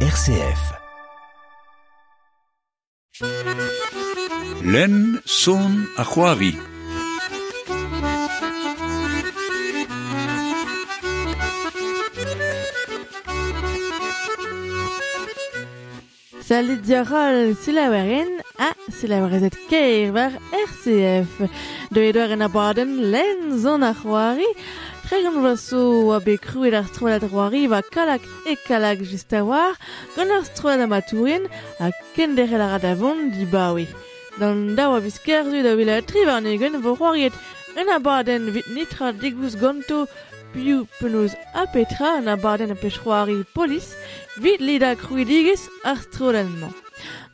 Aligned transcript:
RCF. 0.00 0.62
Len 4.62 5.20
son 5.24 5.88
a 5.96 6.04
c'hoari. 6.04 6.52
Salut 16.44 16.84
diarol 16.84 17.54
silaweren 17.56 18.42
a 18.58 18.74
silawerezet 18.92 19.56
keir 19.70 20.12
war 20.12 20.32
RCF. 20.52 21.48
De 21.88 22.00
edwar 22.08 22.30
en 22.30 22.44
abaden 22.44 23.10
len 23.12 23.58
zon 23.58 23.82
a 23.82 23.94
Regant 25.10 25.40
vaso 25.40 26.10
a 26.10 26.18
be 26.18 26.36
kruet 26.36 26.74
ar 26.74 26.86
stroad 26.90 27.22
roari 27.30 27.68
va 27.70 27.80
kalak 27.94 28.22
e 28.44 28.56
kalak 28.66 28.98
just 29.10 29.32
a 29.32 29.44
war, 29.44 29.74
gant 30.16 30.32
ar 30.36 30.42
stroad 30.42 30.80
amatourin 30.82 31.46
a 31.78 31.92
kenderel 32.16 32.64
ar 32.64 32.72
radavon 32.74 33.30
di 33.30 33.46
bawe. 33.46 33.86
Dan 34.40 34.74
da 34.74 34.88
oa 34.90 35.00
biz 35.00 35.18
kerzu 35.26 35.62
da 35.62 35.76
wila 35.78 36.02
trivar 36.02 36.42
negen 36.42 36.82
vo 36.82 36.96
roariet, 36.96 37.34
en 37.76 37.86
abaden 37.96 38.50
vit 38.54 38.66
nitra 38.74 39.12
digus 39.12 39.54
ganto 39.54 40.08
piou 40.52 40.88
penaos 40.98 41.38
a 41.54 41.66
petra 41.74 42.18
en 42.18 42.26
abaden 42.34 42.74
a 42.74 42.74
pech 42.74 42.98
roari 43.04 43.44
polis, 43.54 43.94
vit 44.42 44.60
lida 44.60 44.96
kruidigis 44.96 45.68
ar 45.84 46.02
stroad 46.02 46.36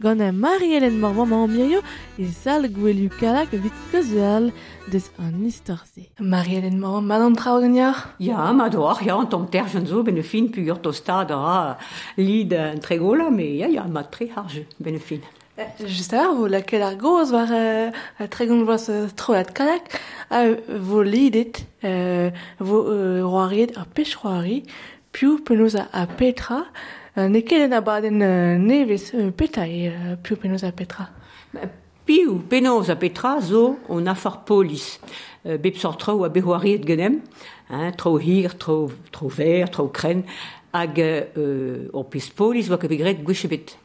Gant 0.00 0.20
ar 0.20 0.32
Marie-Hélène 0.32 0.98
Morvan 0.98 1.26
ma 1.26 1.42
ammirio 1.44 1.80
e 2.18 2.26
sal 2.26 2.68
gwellu 2.68 3.08
kalak 3.20 3.50
vit 3.52 3.72
kozeal 3.90 4.50
des 4.90 5.10
an 5.18 5.44
istorze. 5.44 6.08
Marie-Hélène 6.20 6.78
Morvan, 6.78 7.02
ma 7.02 7.18
d'an 7.18 7.34
trao 7.34 7.60
d'an 7.60 7.74
Ya, 7.74 7.94
ja, 8.18 8.52
ma 8.52 8.68
doar, 8.68 9.02
ya, 9.02 9.16
an 9.16 9.26
tom 9.26 9.46
ter 9.48 9.66
zo 9.86 10.02
ben 10.02 10.22
fin 10.22 10.48
pugur 10.48 10.80
tostad 10.80 11.30
a 11.30 11.78
lid 12.16 12.52
an 12.52 12.80
tregola, 12.80 13.30
me 13.30 13.56
ya, 13.58 13.68
ya, 13.68 13.84
ma 13.84 14.02
tre 14.02 14.28
harje 14.34 14.66
ben 14.80 14.98
fin. 14.98 15.20
Just 15.78 16.12
a 16.14 16.32
vo 16.32 16.48
lakel 16.48 16.82
ar 16.82 16.96
goz 16.96 17.30
war 17.30 17.52
a 17.52 18.26
tregont 18.26 18.64
vloaz 18.64 18.88
troat 19.14 19.52
kalak 19.52 20.00
a 20.30 20.56
vo 20.80 21.02
lidet 21.02 21.64
vo 22.58 22.78
roariet 23.20 23.76
ar 23.76 23.86
pech 23.94 24.16
roari 24.22 24.64
piou 25.12 25.38
penaos 25.44 25.76
a 25.76 26.06
petra 26.06 26.64
ne 27.16 27.42
ket 27.42 27.72
a 27.72 27.80
baden 27.80 28.18
nevez 28.66 29.12
peta 29.36 29.66
e 29.66 29.92
piv 30.22 30.38
penoz 30.38 30.64
a 30.64 30.72
petra 30.72 31.08
Piv 32.04 32.48
penoz 32.48 32.88
a 32.90 32.96
petra 32.96 33.40
zo 33.40 33.78
on 33.88 34.08
a 34.08 34.14
far 34.14 34.42
polis. 34.44 34.98
Bep 35.44 35.76
sor 35.76 35.96
trao 35.96 36.24
a 36.24 36.30
behoari 36.30 36.80
genem, 36.84 37.20
hein, 37.70 37.92
trao 37.96 38.16
hir, 38.18 38.56
tro, 38.58 38.90
tro 39.12 39.28
ver, 39.28 39.68
tro 39.70 39.86
kren, 39.88 40.24
hag 40.72 40.98
euh, 40.98 41.88
on 41.92 42.02
pez 42.02 42.30
polis 42.34 42.70
oa 42.70 42.78
ka 42.78 42.88
begret 42.90 43.22
gwechebet. 43.22 43.76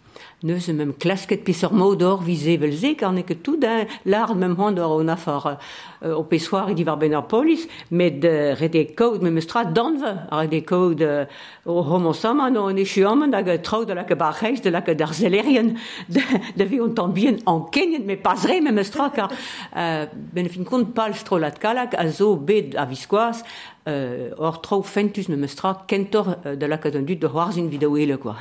Neus 0.44 0.68
mem 0.70 0.92
klasket 0.94 1.42
pis 1.42 1.64
ur 1.66 1.72
modor 1.74 2.20
vize 2.22 2.60
velze, 2.62 2.92
kar 2.94 3.10
ne 3.10 3.24
ket 3.26 3.40
tout 3.42 3.58
d'un 3.58 3.88
lard 4.06 4.36
mem 4.38 4.54
hant 4.60 4.78
or 4.78 5.00
on 5.00 5.08
afar 5.10 5.48
uh, 5.48 6.12
o 6.14 6.22
pez 6.30 6.44
soar 6.46 6.70
idi 6.70 6.84
war 6.86 7.00
ben 7.02 7.16
polis, 7.28 7.64
met 7.90 8.24
uh, 8.24 8.54
rede 8.54 8.94
kaout 8.94 9.24
mem 9.24 9.40
danve, 9.74 10.12
a 10.30 10.42
rede 10.42 10.62
kaout 10.64 11.02
uh, 11.02 11.26
o 11.66 11.82
homo 11.82 12.14
sama 12.14 12.52
no 12.52 12.68
an 12.68 12.78
echu 12.78 13.04
amman 13.04 13.34
hag 13.34 13.50
uh, 13.50 13.58
trao 13.58 13.84
de 13.84 13.96
la 13.96 14.04
ke 14.04 14.14
barreis, 14.14 14.62
de 14.62 14.70
la 14.70 14.82
ke 14.82 14.94
d'ar 14.94 15.12
zelerien, 15.12 15.74
de, 16.08 16.22
de 16.56 16.64
vi 16.66 16.82
on 16.82 16.94
tan 16.94 17.08
bien 17.08 17.40
an 17.48 17.66
kenyen, 17.72 18.06
me 18.06 18.16
pas 18.16 18.46
re 18.46 18.62
mem 18.62 18.78
eustra, 18.78 19.10
kar 19.10 19.32
uh, 19.32 20.06
ben 20.14 20.50
fin 20.50 20.86
pal 20.94 21.16
strolat 21.16 21.58
kalak, 21.58 21.96
a 21.98 22.08
zo 22.12 22.36
bet 22.36 22.76
a 22.76 22.86
viskoaz, 22.86 23.42
uh, 23.88 24.38
or 24.38 24.62
trao 24.62 24.84
fentus 24.84 25.30
mem 25.30 25.42
eustra 25.42 25.74
kentor 25.88 26.38
uh, 26.46 26.54
de 26.54 26.68
la 26.68 26.78
ke 26.78 26.94
dut 26.94 27.18
de 27.18 27.28
c'hoarzin 27.28 27.70
videoele, 27.70 28.20
quoi. 28.20 28.36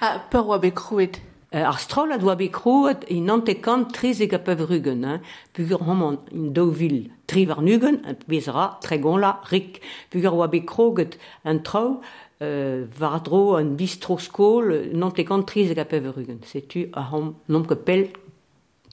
Ah, 0.00 0.18
peur 0.30 0.48
oa 0.48 0.58
bet 0.58 0.74
krouet 0.74 1.20
Ar 1.54 1.78
stroll 1.78 2.10
a 2.10 2.16
doa 2.18 2.34
bet 2.34 2.50
krouet 2.50 3.04
in 3.14 3.28
antekant 3.30 3.92
trez 3.94 4.18
eg 4.24 4.32
a 4.34 4.40
pev 4.42 4.64
rugen, 4.66 5.04
hein. 5.06 5.20
Pugur 5.54 5.84
homant 5.86 6.26
in 6.34 6.48
daouvil 6.50 7.12
tri 7.30 7.44
var 7.46 7.62
nugen, 7.62 8.00
bezra 8.26 8.72
tregon 8.82 9.20
la 9.22 9.36
rik. 9.52 9.78
Pugur 10.10 10.34
oa 10.34 10.48
bet 10.50 10.66
kroget 10.66 11.14
an 11.46 11.62
trao, 11.62 12.00
euh, 12.42 12.82
var 12.98 13.20
dro 13.22 13.54
an 13.60 13.76
bistro 13.78 14.18
skol, 14.18 14.74
in 14.90 15.06
antekant 15.06 15.46
trez 15.46 15.70
eg 15.70 15.78
a 15.78 15.86
pev 15.86 16.10
rugen. 16.16 16.42
Setu 16.42 16.88
a 16.90 17.06
hom 17.12 17.36
nom 17.46 17.64
ke 17.64 17.78
pel 17.78 18.08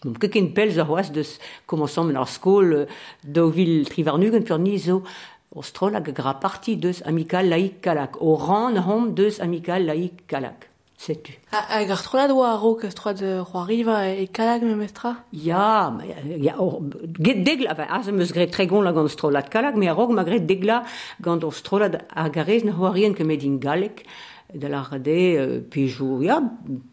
Donc, 0.01 0.17
ket 0.17 0.31
ken 0.33 0.47
pelz 0.49 0.79
a 0.81 0.85
c'hoaz 0.85 1.11
deus 1.13 1.35
komansamm 1.69 2.09
en 2.09 2.17
ar 2.17 2.29
skol 2.29 2.87
daouvil 3.21 3.85
trivarnugen, 3.85 4.41
pur 4.41 4.57
ni 4.57 4.79
zo 4.81 5.03
o 5.51 5.61
strol 5.61 5.95
hag 5.95 6.09
a 6.09 6.11
gra 6.11 6.33
parti 6.39 6.75
deus 6.75 7.01
amikal 7.03 7.49
laik 7.49 7.81
kalak. 7.81 8.21
O 8.21 8.37
ran 8.37 8.77
hom 8.77 9.13
deus 9.15 9.39
amikal 9.39 9.85
laik 9.85 10.27
kalak. 10.27 10.67
Setu. 11.01 11.33
Ha, 11.51 11.59
hag 11.79 11.89
ar 11.89 11.97
stroad 11.97 12.31
oa 12.31 12.51
a 12.53 12.57
rok 12.61 12.83
stroad 12.93 13.17
de 13.17 13.31
roariva 13.41 13.95
e 14.05 14.27
kalak 14.27 14.61
me 14.61 14.75
mestra? 14.75 15.15
Ma, 15.31 16.03
ja, 16.37 16.55
or, 16.61 16.81
get 17.17 17.43
degla, 17.43 17.73
va, 17.73 17.87
az 17.89 18.07
eus 18.07 18.31
gret 18.31 18.51
tregon 18.53 18.83
la 18.85 18.93
gant 18.93 19.09
strolat 19.09 19.49
kalak, 19.49 19.75
me 19.75 19.89
a 19.89 19.95
rog 19.97 20.13
ma 20.13 20.23
gret 20.23 20.45
degla 20.45 20.83
gant 21.19 21.43
o 21.43 21.49
strolat 21.49 22.05
a 22.09 22.29
garez 22.29 22.63
na 22.63 22.77
hoarien 22.77 23.15
ke 23.17 23.25
med 23.25 23.41
in 23.43 23.57
galek, 23.57 24.05
de 24.53 24.67
la 24.67 24.83
rade 24.83 25.07
euh, 25.39 25.59
pejou, 25.71 26.21
ja, 26.21 26.41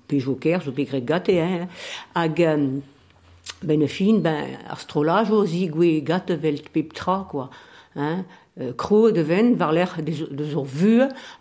pejou 0.08 0.38
ker, 0.41 0.62
zo 0.62 0.72
begret 0.72 1.04
gate, 1.04 1.34
hein, 1.36 1.68
hag, 2.14 2.41
um, 2.48 2.82
ben 3.62 3.86
fin, 3.88 4.22
ben, 4.22 4.56
ar 4.70 4.78
strolaj 4.80 5.32
o 5.34 5.44
zi 5.47 5.66
gwe 5.68 5.98
gate 6.06 6.38
velt 6.41 6.70
pep 6.72 6.94
tra, 6.97 7.26
quoi, 7.28 7.48
hein, 7.97 8.24
euh, 8.60 8.72
kro 8.72 9.10
de 9.10 9.20
ven, 9.20 9.54
var 9.54 9.72
de, 9.72 10.34
de 10.34 10.44
zo 10.44 10.66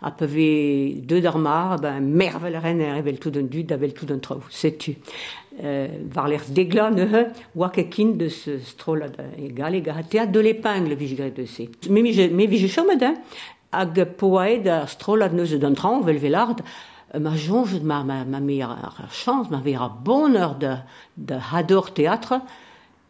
a 0.02 0.10
peve 0.10 1.00
deux 1.02 1.20
d'armar, 1.20 1.80
ben, 1.80 2.00
mervel 2.00 2.56
ren 2.56 2.80
er 2.80 2.96
evel 2.96 3.18
tout 3.18 3.30
d'un 3.30 3.42
dud, 3.42 3.72
avel 3.72 3.92
tout 3.92 4.06
d'un 4.06 4.18
trau, 4.18 4.40
setu. 4.50 4.96
Euh, 5.64 5.88
var 6.08 6.28
l'er 6.28 6.44
degla 6.48 6.90
neuhe, 6.90 7.32
oa 7.56 7.68
kekin 7.70 8.12
de 8.16 8.28
ce 8.28 8.60
strola 8.60 9.06
egal 9.36 9.74
e 9.74 9.80
gahatea 9.80 10.26
de 10.26 10.38
l'épingle 10.38 10.94
vigret 10.94 11.32
de 11.32 11.46
se. 11.46 11.62
Me 11.90 12.00
mi 12.00 12.12
je, 12.12 12.28
me 12.28 12.46
vi 12.46 12.58
je 12.58 12.68
chomet, 12.68 13.02
hein, 13.02 13.16
hag 13.72 14.04
poaed 14.16 14.68
ar 14.68 14.88
strola 14.88 15.28
neuze 15.28 15.58
d'un 15.58 15.74
tran, 15.74 16.00
vel 16.00 16.18
velard, 16.18 16.54
euh, 17.14 17.18
ma 17.18 17.34
jonge 17.34 17.80
ma, 17.82 18.04
ma, 18.04 18.24
ma 18.24 18.38
meilleure 18.38 19.08
chance, 19.10 19.50
ma 19.50 19.60
meilleure 19.60 19.90
bonheur 19.90 20.54
de, 20.54 20.74
de 21.16 21.34
hador 21.52 21.92
théâtre, 21.92 22.34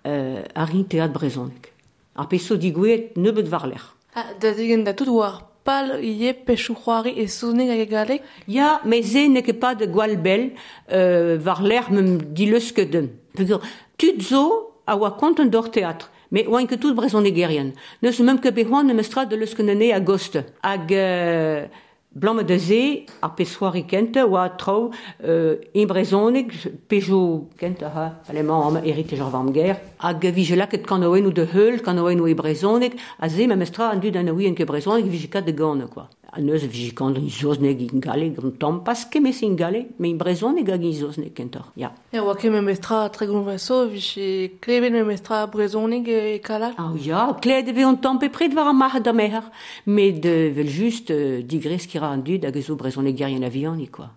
euh, 0.06 0.40
ar 0.54 0.74
in 0.74 0.84
théâtre 0.84 1.12
brezonek. 1.12 1.74
Ar 2.16 2.28
peso 2.28 2.56
digouet 2.56 3.12
nebeut 3.16 3.46
var 3.46 3.66
l'er. 3.66 3.97
Ha, 4.18 4.24
da 4.40 4.50
degen 4.50 4.82
da 4.84 4.92
tout 4.98 5.10
war 5.14 5.34
pal 5.62 6.02
ie 6.02 6.32
pechou 6.46 6.74
c'hoari 6.74 7.12
e 7.22 7.28
souznig 7.28 7.68
hag 7.70 7.82
e 7.84 7.86
galek? 7.86 8.22
Ja, 8.48 8.80
me 8.84 9.02
ze 9.02 9.28
ne 9.28 9.42
ket 9.46 9.60
pa 9.60 9.74
de 9.74 9.86
gwal 9.86 10.16
bel 10.16 10.50
euh, 10.90 11.38
var 11.38 11.60
l'er 11.62 11.86
mem 11.90 12.08
dileus 12.34 12.72
ket 12.74 12.90
den. 12.90 13.12
Peogwir, 13.36 13.60
tud 13.96 14.18
zo 14.30 14.42
a 14.86 14.96
oa 14.96 15.12
kont 15.20 15.38
un 15.38 15.50
dor 15.54 15.70
teatr. 15.70 16.08
Me 16.30 16.42
oa 16.48 16.64
ket 16.66 16.80
tout 16.80 16.96
brezon 16.98 17.30
e 17.30 17.32
gerien. 17.36 17.70
Neus 18.02 18.18
mem 18.18 18.40
ket 18.42 18.56
behoan 18.58 18.90
nem 18.90 18.98
estra 18.98 19.24
de 19.24 19.38
leus 19.38 19.54
ket 19.54 19.66
nene 19.70 19.92
a 19.94 20.00
gost. 20.00 20.40
Hag 20.66 20.90
euh, 20.90 21.68
Blamet 22.14 22.50
eze 22.50 23.04
ar 23.20 23.34
pesoari 23.36 23.82
kenta 23.86 24.24
oa 24.26 24.48
trao 24.56 24.90
euh, 25.22 25.60
imbrezoneg 25.74 26.54
pejo 26.88 27.48
kenta 27.60 27.90
ha 27.92 28.06
alemañ 28.30 28.66
am 28.66 28.76
eritej 28.80 29.20
ar 29.20 29.30
varm 29.30 29.52
ger 29.52 29.76
hag 29.98 30.24
vijelak 30.34 30.72
et 30.74 30.86
kan 30.86 31.04
oen 31.04 31.26
ou 31.26 31.32
de 31.32 31.44
heul, 31.44 31.78
kan 31.84 31.98
oen 31.98 32.20
ou 32.20 32.26
e 32.26 32.34
brezoneg 32.34 32.96
a 33.20 33.28
ze 33.28 33.46
ma 33.46 33.56
mestra 33.56 33.90
an 33.92 34.00
dud 34.00 34.16
an 34.16 34.32
oien 34.32 34.56
ket 34.56 34.66
brezoneg 34.66 35.04
vije 35.04 35.28
kat 35.28 35.44
de 35.44 35.52
gane, 35.52 35.86
quoi. 35.86 36.08
Neus 36.36 36.62
vijekan 36.66 37.14
in 37.16 37.30
zoznek 37.30 37.80
in 37.80 38.00
gale, 38.00 38.30
gant 38.34 38.58
tam 38.58 38.82
pas 38.82 39.08
kemes 39.08 39.40
in 39.40 39.56
gale, 39.56 39.86
me 39.96 40.08
in 40.08 40.18
brezonig 40.18 40.68
hag 40.68 40.82
in 40.82 40.92
zoznek 40.92 41.32
kentor, 41.34 41.70
ya. 41.74 41.92
Ja, 42.12 42.22
oa 42.22 42.34
ket 42.36 42.52
me 42.52 42.60
mestra 42.60 43.08
tregon 43.08 43.46
vaso, 43.46 43.88
viche 43.88 44.58
kleben 44.60 44.92
me 44.92 45.04
mestra 45.04 45.46
brezonig 45.48 46.06
e 46.06 46.38
kalak? 46.44 46.74
Ah 46.76 46.92
ja, 47.00 47.32
kled 47.40 47.68
eve 47.68 47.86
on 47.86 47.96
tam 47.96 48.18
pepret 48.18 48.54
war 48.54 48.68
a 48.68 48.72
mar 48.74 49.00
da 49.00 49.12
meher, 49.12 49.42
met 49.84 50.20
de 50.22 50.52
vel 50.52 50.68
just 50.68 51.08
digres 51.08 51.86
ki 51.86 51.98
ra 51.98 52.12
an 52.12 52.22
dud 52.22 52.44
hag 52.44 52.56
ezo 52.56 52.76
brezonig 52.76 53.16
gerien 53.16 53.42
avianik, 53.42 53.90
quoi. 53.90 54.10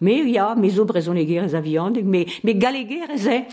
Me 0.00 0.24
ya, 0.32 0.54
brezonig 0.54 1.30
ez 1.36 1.54
avianik, 1.54 2.04
me, 2.04 2.24
me 2.42 2.52
ez 3.12 3.26
e, 3.26 3.46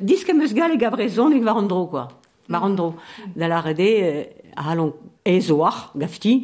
diske 0.00 0.32
meus 0.32 0.54
galeg 0.54 0.82
a 0.82 0.90
brezonig 0.90 1.44
war 1.44 1.58
an 1.58 1.68
dro, 1.68 1.86
quoi. 1.86 2.08
War 2.48 2.64
an 2.64 2.76
dro. 2.76 2.94
Da 3.36 3.46
la 3.46 3.60
rede, 3.60 4.32
ez 5.28 5.50
oar, 5.52 5.90
gafti, 5.98 6.34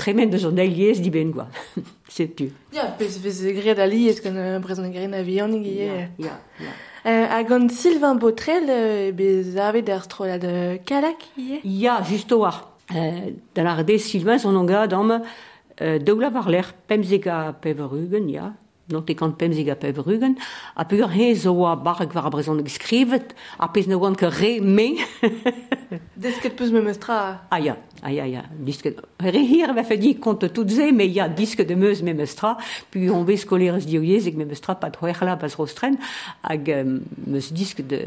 tremen 0.00 0.30
deus 0.32 0.44
an 0.48 0.58
eiliez 0.58 1.00
di 1.04 1.12
ben 1.14 1.30
gwa. 1.34 1.46
Setu. 2.14 2.50
Ja, 2.74 2.88
pez 2.98 3.18
vez 3.22 3.40
gred 3.60 3.78
ali 3.78 4.08
ez 4.10 4.18
gant 4.24 4.60
brezon 4.64 4.90
gren 4.92 5.14
a 5.14 5.22
vianig 5.22 5.66
ie. 5.68 5.86
Ja, 5.86 6.06
ja, 6.18 6.36
ja. 6.64 6.76
Euh, 7.06 7.26
hag 7.30 7.52
an 7.52 7.68
Sylvain 7.70 8.16
Botrel, 8.18 8.66
euh, 8.68 9.12
bez 9.12 9.56
avet 9.56 9.88
ar 9.88 10.02
strolad 10.04 10.44
euh, 10.44 10.78
kalak 10.84 11.22
ie? 11.38 11.60
Ja, 11.62 12.00
justo 12.02 12.40
oar. 12.42 12.64
Euh, 12.94 13.30
da 13.54 13.62
lar 13.62 13.84
de 13.84 13.98
Sylvain 13.98 14.38
son 14.38 14.56
an 14.56 14.66
gad 14.66 14.92
am 14.92 15.20
euh, 15.80 15.98
daoula 15.98 16.32
l'er 16.48 16.72
pemzega 16.88 17.54
peverugen, 17.62 18.28
ya, 18.28 18.54
non 18.88 19.04
te 19.04 19.14
kan 19.14 19.36
pemzig 19.36 19.68
a 19.68 19.76
pev 19.76 19.98
rugen, 20.00 20.36
a 20.74 20.84
pugur 20.84 21.10
he 21.12 21.34
zo 21.34 21.52
a 21.66 21.76
barek 21.76 22.14
war 22.14 22.26
a 22.26 22.30
brezon 22.30 22.58
eg 22.60 22.70
skrivet, 22.72 23.34
a 23.58 23.68
pez 23.68 23.86
ne 23.86 23.94
oan 23.94 24.16
ke 24.16 24.30
re 24.32 24.60
me. 24.60 24.96
Desket 26.16 26.56
peus 26.56 26.72
me 26.72 26.80
mestra. 26.80 27.44
Ah 27.50 27.60
ya, 27.60 27.76
ah 28.02 28.10
ya, 28.10 28.24
ya. 28.26 28.42
Disket... 28.50 28.98
Re 29.20 29.44
hir 29.44 29.74
va 29.76 29.84
fedi 29.84 30.14
kont 30.18 30.40
tout 30.54 30.68
ze, 30.68 30.90
me 30.92 31.04
ya 31.04 31.28
diske 31.28 31.66
de 31.68 31.76
meus 31.76 32.02
me 32.02 32.14
mestra, 32.14 32.56
pu 32.90 33.10
on 33.12 33.24
vez 33.28 33.44
kolerez 33.44 33.84
dioyez 33.84 34.26
eg 34.26 34.36
me 34.36 34.48
mestra 34.48 34.74
pat 34.74 34.96
c'hwerla 34.96 35.36
pas 35.36 35.54
rostren, 35.60 35.98
hag 36.42 36.72
um, 36.80 37.00
meus 37.26 37.52
diske 37.52 37.84
de 37.84 38.06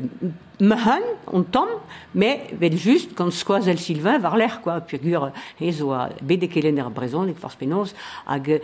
Mehan, 0.62 1.01
on 1.25 1.42
tom, 1.42 1.69
me 2.13 2.36
vel 2.54 2.75
just 2.78 3.16
kant 3.18 3.33
skoaz 3.33 3.66
el 3.68 3.80
Sylvain 3.81 4.19
var 4.22 4.36
l'air, 4.38 4.60
quoi, 4.62 4.75
pugur 4.86 5.31
he 5.57 5.72
zo 5.74 5.89
a 5.89 6.10
bedekelen 6.22 6.78
er 6.78 6.92
brezon, 6.94 7.31
eg 7.33 7.39
force 7.42 7.57
penoz, 7.57 7.95
hag 8.28 8.60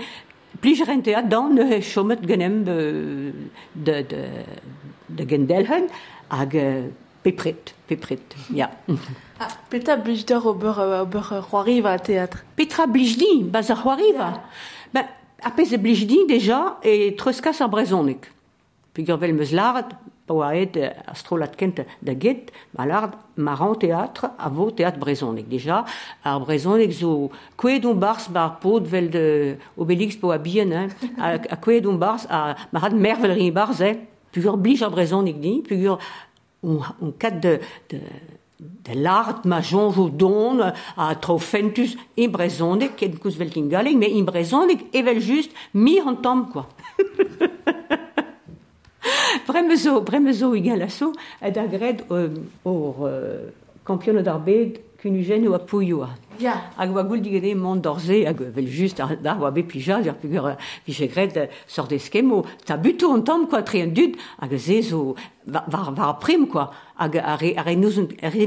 plij 0.60 0.84
rente 0.86 1.16
a 1.16 1.22
dan 1.22 1.54
ne 1.54 1.66
he 1.66 1.82
chomet 1.82 2.20
genem 2.26 2.64
de, 2.64 3.34
de, 3.72 4.06
de 5.06 5.28
gendelhen 5.28 5.90
hag 6.28 6.54
pepret, 7.22 7.74
pepret, 7.86 8.36
ja. 8.54 8.70
Ah, 9.38 9.52
petra 9.68 9.98
blij 9.98 10.26
d'or 10.26 10.46
ober, 10.46 11.00
ober 11.00 11.22
c'hoariva 11.22 11.92
a 11.92 12.00
teatr 12.00 12.44
Petra 12.56 12.88
blij 12.88 13.18
di, 13.18 13.44
baz 13.44 13.70
ar 13.70 13.78
c'hoariva. 13.78 14.30
Yeah. 14.30 14.44
Ben, 14.90 15.10
apez 15.40 15.72
e 15.72 15.80
blij 15.80 16.08
di 16.08 16.24
deja 16.26 16.78
e 16.82 17.14
treuskas 17.14 17.62
ar 17.62 17.70
brezonek. 17.70 18.32
Pegur 18.92 19.20
vel 19.22 19.34
meus 19.34 19.52
laret, 19.52 19.94
pa 20.28 20.36
oa 20.36 20.52
aet 20.54 20.78
astrolat 21.08 21.56
kent 21.58 21.82
da 22.04 22.14
get, 22.14 22.52
ma 22.76 22.86
lard 22.86 23.16
maran 23.36 23.76
théâtre 23.76 24.30
a 24.38 24.50
vo 24.50 24.70
théâtre 24.72 25.00
brezonek. 25.00 25.48
Deja, 25.50 25.86
ar 26.24 26.40
brezonek 26.44 26.92
zo 26.92 27.32
kouedon 27.56 27.96
bars 27.96 28.28
bar 28.30 28.60
pod 28.60 28.88
vel 28.88 29.10
de 29.10 29.58
Obélix 29.78 30.18
po 30.20 30.32
a 30.32 30.38
bien, 30.38 30.72
hein, 30.72 30.90
a, 31.18 31.36
a 31.38 31.58
kouedon 31.58 31.98
bars 31.98 32.28
a 32.30 32.56
ma 32.72 32.84
had 32.84 32.94
mervel 32.94 33.32
rin 33.32 33.52
bars, 33.52 33.82
eh, 33.82 33.96
peogwir 34.32 34.58
blij 34.60 34.84
ar 34.84 34.92
brezonek 34.92 35.40
di, 35.42 35.62
peogwir 35.68 35.98
on, 36.62 36.84
on 37.02 37.14
kat 37.18 37.42
de, 37.42 37.60
de 37.88 38.02
de 38.58 38.94
l'art 38.96 39.46
ma 39.46 39.62
jonjo 39.62 40.10
don 40.10 40.62
a 40.62 41.16
trofentus 41.22 41.94
i 42.18 42.26
brezonek 42.28 42.96
ket 42.98 43.20
kous 43.22 43.38
vel 43.38 43.52
kingaleg, 43.54 43.98
mais 44.00 44.16
i 44.18 44.24
brezonek 44.26 44.88
evel 44.98 45.22
just 45.22 45.54
mi 45.74 46.00
an 46.00 46.22
tam, 46.22 46.48
quoi. 46.52 46.66
Bremezo, 49.48 50.02
Bremezo 50.02 50.54
igalasso 50.56 51.14
edagred 51.42 52.04
hor 52.10 52.18
euh, 52.18 52.38
uh, 52.66 53.02
uh, 53.02 53.52
kampionat 53.84 54.24
d'arbed 54.28 54.80
kunugenu 55.02 55.54
apuioa. 55.54 56.10
Ya. 56.40 56.56
Hag 56.78 56.94
goul 56.94 57.22
digede 57.22 57.56
mont 57.56 57.82
dorze, 57.82 58.26
hag 58.26 58.40
vel 58.56 58.68
just 58.68 59.00
ar 59.00 59.16
dar 59.22 59.40
oa 59.42 59.52
pija, 59.52 60.00
pugur 60.14 60.56
gred 61.14 61.38
euh, 61.38 61.48
sort 61.68 61.92
eskemo, 61.92 62.46
ta 62.66 62.78
buto 62.78 63.14
an 63.14 63.24
tam, 63.24 63.48
quoi, 63.48 63.64
tre 63.64 63.82
an 63.82 63.94
dud, 63.94 64.18
hag 64.42 64.58
ze 64.58 64.82
zo, 64.82 65.16
var, 65.46 65.92
var 65.96 66.20
prim, 66.20 66.48
quoi, 66.48 66.68
hag 66.98 67.16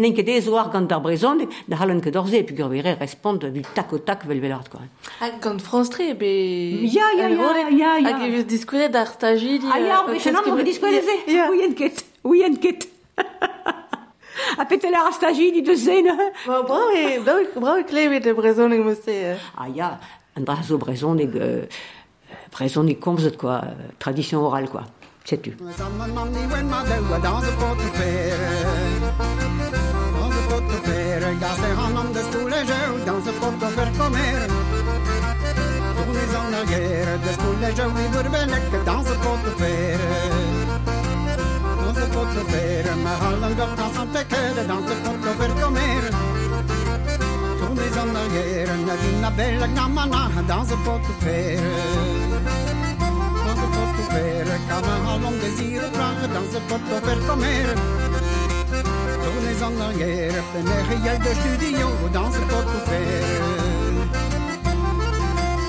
nen 0.00 0.14
ket 0.14 0.28
ez 0.28 0.48
oar 0.48 0.70
gant 0.72 0.92
ar 0.92 1.00
brezon, 1.00 1.46
da 1.66 1.76
ket 1.76 2.14
dorze, 2.14 2.44
pugur 2.46 2.68
vere 2.70 2.96
respond 3.00 3.44
vil 3.44 3.66
tak 3.74 3.92
o 3.92 3.98
tak 3.98 4.26
vel 4.26 4.40
quoi. 4.70 4.86
Hag 5.20 5.40
gant 5.40 5.60
France 5.60 5.90
3, 5.90 6.14
be... 6.14 6.32
Ya, 6.86 7.10
ya, 7.16 7.28
ya, 7.28 7.68
ya, 7.70 7.98
ya. 7.98 8.16
Hag 8.16 8.22
evis 8.28 8.44
diskuret 8.44 8.94
ar. 8.94 9.08
Ah 9.20 9.78
ya, 9.78 10.04
bet 10.06 10.22
chenan. 10.22 10.44
Ouien 11.44 11.74
ket, 11.74 12.04
ket 12.60 12.88
apetela 14.58 15.04
rastaji 15.04 15.52
di 15.52 15.62
A 19.56 19.68
ja, 19.68 19.98
andrazo 20.36 20.78
brezonik, 20.78 21.34
euh, 21.34 21.66
brezonik 22.52 23.00
tradition 23.98 24.40
orale, 24.42 24.68
quoi. 24.68 24.82
Sais-tu. 25.24 25.52
Hallangarna 43.16 43.88
som 43.94 44.08
täcker 44.14 44.68
dansen 44.68 44.96
kort 45.04 45.34
och 45.34 45.40
välkommer 45.40 46.02
Tony 47.60 47.88
Sandager, 47.94 48.66
Nadina 48.86 49.30
Bella 49.36 49.66
Gnammarna 49.66 50.42
dansar 50.48 50.76
på 50.76 51.00
kupéer 51.06 51.62
Dansar 53.46 53.70
på 53.76 53.82
kupéer, 53.96 54.46
Kalle 54.68 54.96
Hallon, 55.06 55.32
Desir 55.32 55.82
och 55.86 55.92
Branche 55.92 56.26
dansar 56.34 56.60
kort 56.68 57.02
och 57.02 57.08
välkommer 57.08 57.66
Tony 59.24 59.54
Sandager, 59.54 60.28
öppen 60.28 60.68
är 60.68 60.84
rejäl 60.90 61.36
studio 61.36 61.86
och 62.04 62.10
dansar 62.10 62.42
på 62.42 62.70
kupéer 62.72 63.50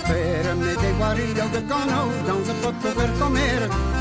Kupéer 0.01 0.55
med 0.55 0.75
det 0.81 0.93
var 0.99 1.19
i 1.19 1.33
dag 1.33 1.49
det 1.53 1.61
kan 1.69 1.99
och 1.99 2.27
dansar 2.27 2.55
kort 2.63 2.85
och 2.85 3.01
välkommer 3.01 4.00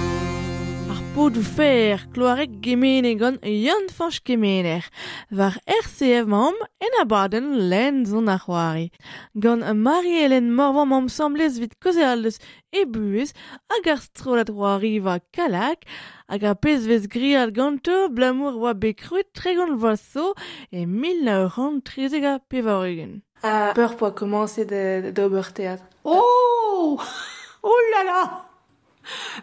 Podoù 1.11 1.43
fer, 1.43 1.99
kloarek 2.15 2.53
gemenegon 2.63 3.35
yon 3.43 3.89
fanch 3.91 4.21
kemener, 4.23 4.85
war 5.37 5.57
RCF 5.67 6.29
mam 6.31 6.55
en 6.79 6.93
abaden 7.01 7.49
len 7.71 8.05
zon 8.07 8.29
a 8.31 8.37
c'hoari. 8.39 8.87
Gant 9.35 9.65
Marie-Hélène 9.75 10.55
Morvan 10.55 10.87
mam 10.87 11.09
semblez 11.11 11.59
vit 11.59 11.75
koze 11.83 12.05
aldes 12.07 12.39
e 12.71 12.85
buez 12.87 13.33
hag 13.67 13.89
ar 13.91 13.99
strolat 14.05 14.53
c'hoari 14.53 14.93
va 15.03 15.17
kalak, 15.35 15.83
hag 16.31 16.45
ar 16.47 16.55
pez 16.63 16.87
vez 16.87 17.09
grial 17.11 17.51
ganto 17.51 18.07
blamour 18.15 18.55
oa 18.61 18.71
bekruet 18.73 19.33
tregon 19.35 19.75
voaso 19.83 20.31
e 20.71 20.85
1930 20.85 22.23
a 22.23 22.39
pevarugen. 22.39 23.19
Uh, 23.43 23.73
peur 23.75 23.97
poa 23.99 24.15
komanse 24.15 24.63
d'ober 25.11 25.51
théâtre. 25.51 25.83
Oh! 26.05 27.03
Oh 27.63 27.77
là 27.93 28.03
là 28.03 28.50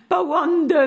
Pa 0.08 0.22
oan 0.22 0.66
de 0.70 0.86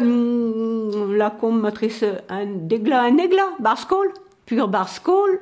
la 1.18 1.32
kom 1.32 1.62
matrice 1.62 2.24
un 2.30 2.68
degla 2.68 3.06
un 3.10 3.20
egla, 3.20 3.48
bar 3.60 3.78
skol, 3.78 4.12
pur 4.46 4.68
bar 4.68 4.88
skol, 4.90 5.38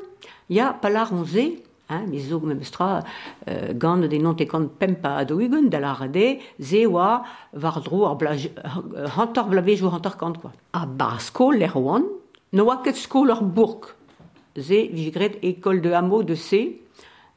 ya 0.49 0.73
palar 0.73 1.13
onze, 1.13 1.45
hein, 1.89 2.05
mes 2.07 2.27
zo 2.29 2.39
memstra 2.39 3.03
euh, 3.47 3.73
gant 3.73 3.97
de 3.97 4.17
non 4.17 4.35
te 4.35 4.45
kant 4.49 4.69
pempa 4.79 5.15
a 5.17 5.25
doigun 5.25 5.69
da 5.69 5.79
la 5.79 5.93
rade, 5.93 6.39
ze 6.59 6.85
oa 6.87 7.23
var 7.53 7.81
dro 7.85 8.05
ar 8.09 8.17
blaj, 8.17 8.49
hantar 9.15 9.49
blavej 9.49 9.83
ou 9.83 9.93
hantar 9.93 10.17
kant, 10.17 10.41
quoi. 10.41 10.51
A 10.73 10.85
bar 10.85 11.19
skol 11.21 11.57
l'er 11.61 11.75
oan, 11.77 12.07
no 12.51 12.65
oa 12.65 12.81
ket 12.83 12.97
skol 12.97 13.31
ar 13.31 13.43
bourg, 13.43 13.93
ze 14.57 14.87
vigret 14.93 15.39
ekol 15.45 15.81
de 15.81 15.93
hamo 15.93 16.23
de 16.23 16.35
se, 16.35 16.63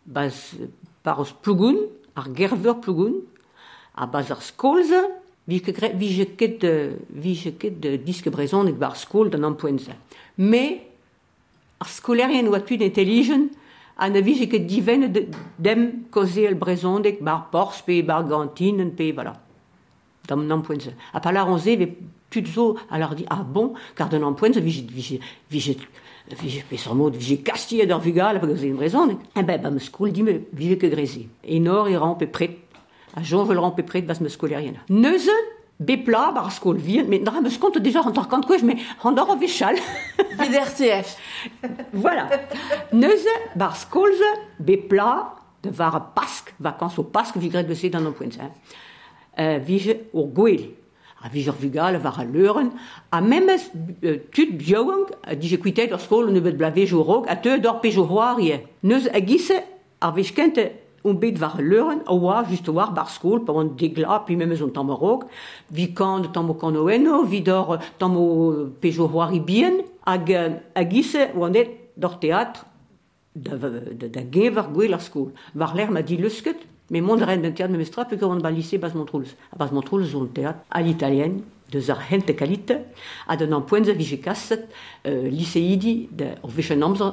baz 0.04 0.54
paros 1.02 1.32
plougoun, 1.32 1.84
ar 2.16 2.28
gerveur 2.34 2.80
plougoun, 2.80 3.20
a 3.94 4.06
baz 4.06 4.30
ar 4.32 4.40
skolze, 4.42 5.02
vilket 5.46 5.80
de 7.82 7.96
diskebrezonek 8.06 8.78
war 8.78 8.96
skol 8.96 9.30
da 9.30 9.38
an 9.38 9.56
poenza. 9.56 9.92
Me 10.37 10.80
ar 11.78 11.88
skolerien 11.88 12.49
oa 12.49 12.61
tud 12.61 12.80
intelligen 12.80 13.50
an 13.96 14.16
a 14.16 14.20
vilket 14.20 14.68
diven 14.68 15.12
de, 15.12 15.26
dem 15.56 16.06
koze 16.11 16.46
el 16.46 16.54
brezondek 16.54 17.20
bar 17.20 17.50
pors 17.50 17.82
pe 17.82 18.02
bar 18.02 18.25
gantinen 18.25 18.94
pe 18.94 19.12
voilà. 19.12 19.34
Dam 20.26 20.46
nan 20.46 20.62
poenza. 20.62 20.90
A 21.12 21.20
pala 21.20 21.44
onze 21.44 21.76
ve 21.76 21.96
tud 22.30 22.46
zo 22.46 22.78
alar 22.90 23.14
di 23.14 23.25
ah 23.28 23.42
bon? 23.42 23.75
Car 23.94 24.08
de 24.08 24.18
nan 24.18 24.34
poenza 24.34 24.61
viget 24.61 24.90
viget 24.90 25.20
viget 25.50 25.80
Vije 26.40 26.62
pesan 26.68 26.96
mod, 26.96 27.16
vije 27.16 27.42
kastie 27.44 27.87
d'ar 27.87 28.00
vugal, 28.00 28.38
pa 28.40 28.46
gaze 28.46 28.66
en 28.66 28.76
brezon. 28.76 29.18
Eh 29.34 29.42
ben, 29.42 29.61
bam 29.61 29.78
skoul 29.80 30.12
dime, 30.12 30.38
vive 30.52 30.78
ke 30.78 30.88
greze. 30.88 31.26
Enor 31.42 31.88
e 31.90 31.96
rampe 31.99 32.26
pret 32.30 32.58
a 33.14 33.23
Jean 33.23 33.45
veut 33.45 33.54
le 33.54 33.61
remplir 33.61 33.87
près 33.87 34.02
de 34.02 34.07
vas 34.07 34.21
me 34.21 34.28
scolérienne. 34.28 34.78
Neuze, 34.88 35.31
Bepla, 35.81 36.33
parce 36.35 36.61
qu'on 36.61 36.75
mais 36.75 37.19
non, 37.19 37.33
mais 37.42 37.50
compte 37.59 37.78
déjà, 37.78 38.00
on 38.04 38.12
compte 38.12 38.47
quoi, 38.47 38.59
je 38.59 38.64
mets, 38.64 38.76
on 39.04 39.16
en 39.16 39.37
vichal. 39.37 39.76
VDRCF. 40.38 41.16
Voilà. 41.92 42.28
Neuze, 42.92 43.26
parce 43.59 43.85
colze, 43.85 44.23
de 45.62 45.71
var 45.71 46.12
pasque, 46.14 46.54
vacances 46.61 46.99
au 46.99 47.04
pasque, 47.04 47.37
vigret 47.37 47.64
de 47.64 47.88
dans 47.88 48.00
nos 48.00 48.12
points. 48.12 48.26
Hein. 48.40 48.50
Euh, 49.38 49.59
vige 49.59 49.97
au 50.12 50.26
gouel. 50.26 50.71
A 51.25 51.28
viger 51.28 51.52
vigal, 51.59 51.97
var 51.99 52.19
à 52.19 52.25
l'euren. 52.25 52.71
A 53.12 53.21
même, 53.21 53.49
euh, 54.04 54.16
tut 54.33 54.52
biowang, 54.52 55.07
dije 55.37 55.57
quitté, 55.61 55.87
lorsqu'on 55.87 56.26
ne 56.26 56.40
bet 56.40 56.52
blavé 56.52 56.85
jorog, 56.85 57.26
a 57.28 57.37
te 57.37 57.59
d'or 57.59 57.81
pejoroir, 57.81 58.38
Neuze, 58.83 59.09
agisse, 59.12 59.52
arvishkente, 60.00 60.73
un 61.04 61.14
bet 61.14 61.38
var 61.38 61.56
a 61.59 61.62
leuren, 61.62 62.00
a 62.06 62.14
oa 62.14 62.44
just 62.49 62.68
war 62.68 62.92
bar 62.92 63.09
skol, 63.11 63.44
pa 63.44 63.52
oan 63.52 63.75
degla, 63.76 64.23
pi 64.26 64.37
memes 64.37 64.62
un 64.62 64.71
tammo 64.71 64.94
rog, 64.94 65.25
vi 65.71 65.92
kan 65.94 66.28
tammo 66.32 66.54
kan 66.54 66.76
oeno, 66.76 67.23
vi 67.25 67.40
d'or 67.42 67.78
tammo 67.99 68.71
pejo 68.80 69.09
hoari 69.09 69.40
bien, 69.40 69.82
hag 70.06 70.30
a 70.75 70.85
gisse 70.85 71.30
oan 71.35 71.54
et 71.54 71.92
d'or 71.97 72.18
teatr, 72.21 72.66
da, 73.35 73.56
da, 73.56 74.09
da 74.09 74.23
gever 74.30 74.68
gwell 74.73 74.94
ar 74.94 75.00
skol. 75.00 75.32
Var 75.54 75.75
l'air 75.75 75.90
m'a 75.90 76.02
di 76.02 76.16
leusket, 76.16 76.66
mais 76.90 77.00
mon 77.00 77.16
ren 77.16 77.38
d'un 77.38 77.50
théâtre 77.50 77.73
memestra 77.73 78.04
pe 78.04 78.16
quand 78.16 78.38
va 78.38 78.50
lycée 78.50 78.78
Bas 78.78 78.92
Montrous. 78.94 79.37
A 79.52 79.56
Bas 79.56 79.71
Montrous 79.73 80.14
un 80.14 80.26
théâtre 80.26 80.61
à 80.71 80.82
l'italienne 80.82 81.40
de 81.71 81.90
ar 81.90 82.00
hente 82.11 82.37
kalite, 82.37 82.75
a 83.26 83.37
d'un 83.37 83.52
an 83.52 83.62
poenza 83.62 83.92
vije 83.92 84.21
kasset, 84.21 84.68
euh, 85.06 85.28
lycéidi 85.28 86.11
de 86.12 86.26
or 86.42 86.50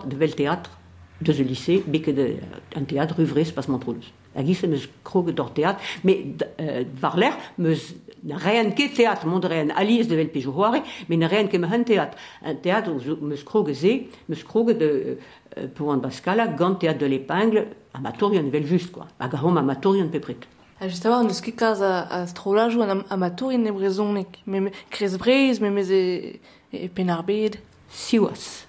de 0.06 0.16
vel 0.18 0.36
théâtre 0.36 0.79
de 1.22 1.34
ce 1.34 1.42
lycée, 1.42 1.84
beke 1.86 2.14
de, 2.14 2.36
un 2.76 2.84
théâtre 2.84 3.16
ruvres 3.18 3.54
Bas 3.56 3.68
Montrous. 3.68 4.14
A 4.36 4.44
gisse 4.46 4.64
meus 4.64 4.88
kroge 5.04 5.34
d'or 5.34 5.54
théâtre, 5.54 5.80
mais 6.04 6.24
euh, 6.62 6.84
var 6.96 7.18
l'air 7.18 7.36
meus 7.58 7.96
na 8.24 8.38
rien 8.38 8.70
ket 8.72 8.94
théâtre, 8.94 9.26
mon 9.26 9.40
rien 9.40 9.70
alice 9.76 10.08
de 10.08 10.16
vel 10.16 10.30
pejohoare, 10.30 10.84
mais 11.10 11.18
na 11.18 11.28
rien 11.28 11.48
ket 11.48 11.58
me 11.58 11.68
un 11.68 11.84
théâtre. 11.84 12.18
Un 12.46 12.56
théâtre 12.56 12.92
meus 13.22 13.44
kroge 13.44 13.74
ze, 13.74 14.06
meus 14.28 14.44
kroge 14.44 14.78
de 14.78 15.18
euh, 15.58 15.68
pour 15.74 15.92
un 15.92 15.98
bascala, 15.98 16.48
gant 16.48 16.76
théâtre 16.76 17.00
de 17.00 17.06
l'épingle, 17.08 17.68
amatorian 17.94 18.44
vel 18.50 18.66
just, 18.66 18.92
quoi. 18.92 19.08
Agahom 19.20 19.58
amatorian 19.58 20.08
pepret. 20.10 20.38
A 20.80 20.88
just 20.88 21.06
avoir 21.06 21.24
neus 21.24 21.42
ket 21.42 21.56
kaz 21.58 21.82
a, 21.82 22.08
a 22.10 22.28
strolajou 22.28 22.82
an 22.84 22.90
am- 22.90 23.06
amatorin 23.10 23.60
ne 23.64 23.72
brezonek, 23.72 24.40
me 24.46 24.60
me 24.62 24.72
krez 24.90 25.18
brez, 25.18 25.60
me 25.60 25.70
mez 25.72 25.90
e, 25.92 26.40
e 26.72 26.88
pen 26.88 27.10
ar 27.10 27.24
bed. 27.24 27.58
Siwas. 27.90 28.69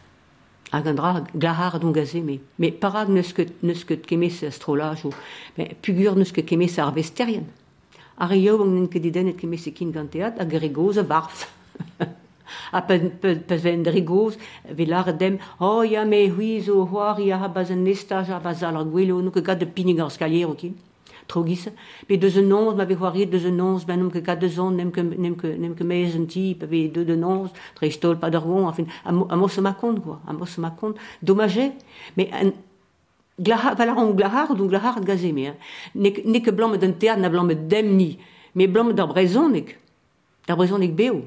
hag 0.71 0.87
an 0.87 0.97
dra 0.97 1.25
glahar 1.33 1.75
adon 1.75 1.93
gazeme. 1.93 2.41
Me 2.57 2.71
parag 2.73 3.09
neus 3.09 3.33
ket, 3.33 3.63
neus 3.63 3.85
ket 3.85 4.07
kemez 4.07 4.43
ou 4.69 5.13
me 5.57 5.75
pugur 5.83 6.17
neus 6.17 6.33
ket 6.33 6.47
kemes 6.47 6.79
ar 6.79 6.93
vesterien. 6.93 7.47
Ar 8.19 8.33
eo 8.33 8.63
an 8.63 8.75
nen 8.75 8.89
ket 8.89 9.03
didenet 9.03 9.37
kemez 9.39 9.67
ekin 9.67 9.93
ganteat, 9.93 10.39
hag 10.39 10.53
regoz 10.53 10.99
a 10.99 11.03
varf. 11.03 11.49
a 12.77 12.83
pa, 12.83 12.99
pa, 12.99 13.35
pa 13.47 13.57
ven 13.57 13.85
regoz, 13.85 14.37
velar 14.71 15.13
dem, 15.17 15.39
oh 15.59 15.83
ya 15.83 16.05
me 16.05 16.29
huiz 16.29 16.69
o 16.69 16.85
hoar 16.87 17.21
ya 17.21 17.39
ha 17.39 17.49
baz 17.49 17.71
an 17.71 17.85
nestaj, 17.85 18.31
a 18.31 18.41
baz 18.41 18.63
al 18.63 18.77
ar 18.77 18.85
gwelo, 18.85 19.21
nou 19.21 19.31
ket 19.35 19.45
gade 19.45 19.67
pinig 19.67 20.01
ar 20.01 20.11
skalier 20.11 20.51
o 20.51 20.55
kin. 20.55 20.77
Deus 22.09 22.37
un 22.37 22.49
nonz, 22.49 22.77
ma 22.77 22.85
deus 22.85 23.45
un 23.45 23.57
nonz, 23.57 23.85
ben 23.85 23.99
nem 23.99 24.11
ket 24.11 24.25
kat 24.25 24.41
deus 24.41 24.59
an, 24.59 24.73
nem 24.77 24.91
ke, 24.91 25.03
nem 25.03 25.75
meiz 25.87 26.17
un 26.17 26.27
ti, 26.27 26.55
pe 26.55 26.67
ve 26.67 26.89
deux 26.89 27.05
de 27.05 27.17
nonz, 27.17 27.51
tre 27.75 27.91
stol 27.91 28.19
pa 28.19 28.31
d'ar 28.31 28.43
gon, 28.43 28.67
enfin, 28.67 28.85
a 29.05 29.13
mo, 29.13 29.27
a 29.31 29.37
mo 29.37 29.49
se 29.49 29.61
kont, 29.61 30.01
quoi, 30.01 30.19
a 30.27 30.33
mo 30.33 30.47
se 30.47 30.61
dommage, 31.23 31.73
mais 32.17 32.31
un, 32.33 32.53
glahar, 33.39 33.75
glahar, 33.77 34.51
ou 34.51 34.69
glahar 34.69 35.01
gaze 35.01 35.33
me, 35.33 35.47
hein. 35.47 35.57
Nek, 35.95 36.25
nek 36.25 36.51
blanc 36.51 36.77
d'un 36.77 36.93
théâtre, 36.93 37.21
na 37.21 37.29
blanc 37.29 37.47
dem 37.47 37.97
ni, 37.97 38.19
mais 38.55 38.67
blanc 38.67 38.91
d'ar 38.91 39.09
brezon, 39.09 39.51
nek, 39.51 39.79
d'ar 40.47 40.57
brezon 40.57 40.79
nek 40.79 40.95
beo. 40.95 41.25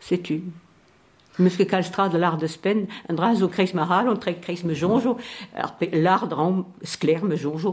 C'est 0.00 0.18
tu. 0.18 0.42
Meus 1.38 1.56
ket 1.56 1.66
kalstra 1.66 2.08
de 2.08 2.18
l'art 2.18 2.36
de 2.36 2.46
spen, 2.46 2.86
un 3.08 3.14
dra 3.14 3.34
zo 3.34 3.48
kreis 3.48 3.72
ma 3.72 3.86
hal, 3.88 4.08
on 4.08 4.18
tre 4.20 4.34
kreis 4.40 4.64
me 4.64 4.74
jonjo, 4.74 5.16
l'art 5.92 6.26
dran 6.28 6.66
skler 6.82 7.24
me 7.24 7.36
jonjo. 7.36 7.72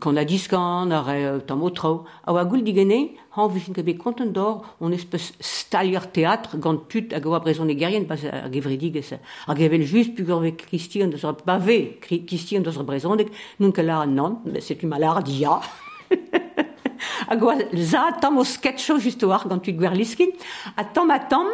kan 0.00 0.16
a 0.16 0.24
diskan, 0.24 0.92
a 0.92 1.02
re 1.02 1.24
euh, 1.24 1.40
tam 1.40 1.62
o 1.62 1.70
tro, 1.70 2.04
a 2.24 2.32
oa 2.32 2.44
goul 2.44 2.62
digene, 2.62 3.16
han 3.36 3.48
vijin 3.48 3.74
ket 3.74 3.84
bet 3.84 3.98
konten 3.98 4.32
d'or, 4.32 4.64
on 4.80 4.92
espèce 4.92 5.32
stalier 5.40 6.06
teatr, 6.12 6.58
gant 6.58 6.88
tud 6.88 7.12
hag 7.12 7.26
oa 7.26 7.40
brezon 7.40 7.70
e 7.70 7.76
gerien, 7.78 8.06
pas 8.06 8.22
a 8.24 8.48
gevridig 8.52 8.96
eus, 8.96 9.14
hag 9.46 9.60
evel 9.60 9.86
just 9.86 10.14
pugur 10.16 10.42
ve 10.42 10.56
Christian 10.56 11.10
deus 11.10 11.24
ar 11.24 11.36
bave, 11.44 12.00
Christian 12.00 12.62
deus 12.62 12.78
ar 12.78 12.84
brezondeg, 12.84 13.32
nun 13.58 13.72
ke 13.72 13.82
la 13.82 14.06
non, 14.06 14.40
mais 14.44 14.60
c'est 14.60 14.74
tu 14.80 14.86
malar 14.86 15.22
dia. 15.22 15.60
a 17.28 17.36
gwa 17.36 17.56
za 17.72 18.12
tam 18.20 18.38
o 18.38 18.44
sketcho 18.44 18.98
just 18.98 19.22
war 19.24 19.48
gant 19.48 19.64
tu 19.64 19.72
gwerliskin 19.72 20.32
a 20.76 20.84
tam 20.84 21.10
a 21.10 21.18
tam 21.18 21.48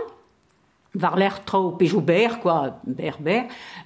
var 0.94 1.16
l'air 1.16 1.44
tro 1.44 1.72
pejo 1.72 2.00
ber 2.00 2.40
quoi 2.40 2.72
ber 2.84 3.16
ber 3.20 3.42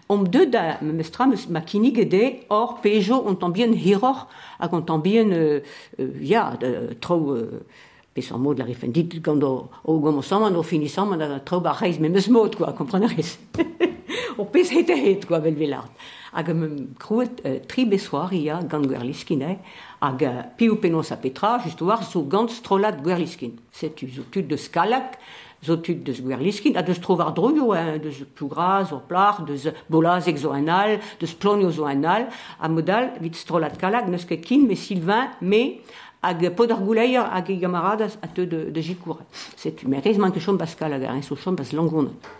om 0.08 0.24
de 0.28 0.44
da 0.46 0.78
mestra 0.82 1.26
ma 1.48 1.60
kinig 1.60 1.98
ede 1.98 2.44
or 2.48 2.78
pejo 2.82 3.22
on 3.26 3.34
tam 3.34 3.52
bien 3.52 3.72
hiror 3.72 4.28
a 4.58 4.68
on 4.72 4.82
tam 4.82 5.02
bien 5.02 5.30
euh, 5.32 5.60
euh, 5.98 6.10
ya 6.20 6.56
de, 6.60 6.94
tro 7.00 7.32
euh, 7.32 7.64
Pes 8.14 8.30
an 8.30 8.38
mod 8.38 8.58
la 8.58 8.66
rifendit 8.66 9.08
gant 9.24 9.42
o, 9.42 9.70
o 9.84 9.98
gom 9.98 10.18
o 10.18 10.22
saman 10.22 10.54
o 10.56 10.62
finisam 10.62 11.12
an 11.12 11.22
a 11.22 11.40
tro 11.40 11.60
ba 11.60 11.72
reiz 11.72 11.98
me 11.98 12.10
quoi 12.56 12.72
compreneris 12.76 13.38
o 14.38 14.44
pes 14.44 14.70
het 14.70 14.90
a 14.90 14.96
het 14.96 15.26
quoi 15.26 15.40
vel 15.40 15.56
velart 15.56 15.90
hag 16.32 16.48
em 16.48 16.94
krouet 16.98 17.40
euh, 17.44 17.58
tri 17.68 17.84
besoar 17.86 18.32
ia 18.32 18.60
gant 18.68 18.86
gwerliskine 18.88 19.58
hag 20.00 20.22
euh, 20.22 20.42
piou 20.56 20.76
penos 20.76 21.12
a 21.12 21.16
petra 21.16 21.58
just 21.64 21.80
war 21.80 22.02
zo 22.02 22.24
gant 22.28 22.50
strolat 22.50 23.00
gwerliskin 23.04 23.58
setu 23.72 24.08
zo 24.08 24.24
tud 24.30 24.48
de 24.48 24.56
skalak 24.56 25.18
zo 25.62 25.76
tud 25.80 26.02
deus 26.04 26.20
gwerliskin, 26.20 26.76
a 26.76 26.82
deus 26.82 27.00
trovar 27.00 27.32
droio, 27.34 27.70
hein, 27.74 27.98
deus 28.02 28.22
plougraz, 28.34 28.92
or 28.92 29.02
plar, 29.08 29.42
deus 29.46 29.68
bolaz 29.88 30.26
ek 30.28 30.40
zo 30.42 30.52
an 30.56 30.68
al, 30.68 30.98
deus 31.20 31.34
plonio 31.34 31.70
zo 31.70 31.86
an 31.86 32.04
al, 32.04 32.28
a 32.58 32.68
modal, 32.68 33.12
vit 33.22 33.38
strolat 33.38 33.78
kalak, 33.78 34.08
neus 34.10 34.26
ket 34.26 34.42
kin, 34.44 34.66
me 34.66 34.76
Sylvain, 34.76 35.36
me 35.40 35.62
hag 36.22 36.42
podar 36.56 36.78
gouleier 36.82 37.30
hag 37.30 37.50
e 37.50 37.56
gamaradas 37.62 38.18
a 38.22 38.28
teu 38.28 38.46
de, 38.46 38.70
de 38.70 38.82
jikour. 38.82 39.22
Setu, 39.56 39.88
me 39.88 40.02
man 40.02 40.20
manke 40.20 40.40
chom 40.40 40.58
baskal 40.58 40.92
hag 40.92 41.02
a 41.04 41.12
rez 41.12 41.30
o 41.30 41.36
chom 41.36 41.56
bas 41.56 41.72
langonet. 41.72 42.30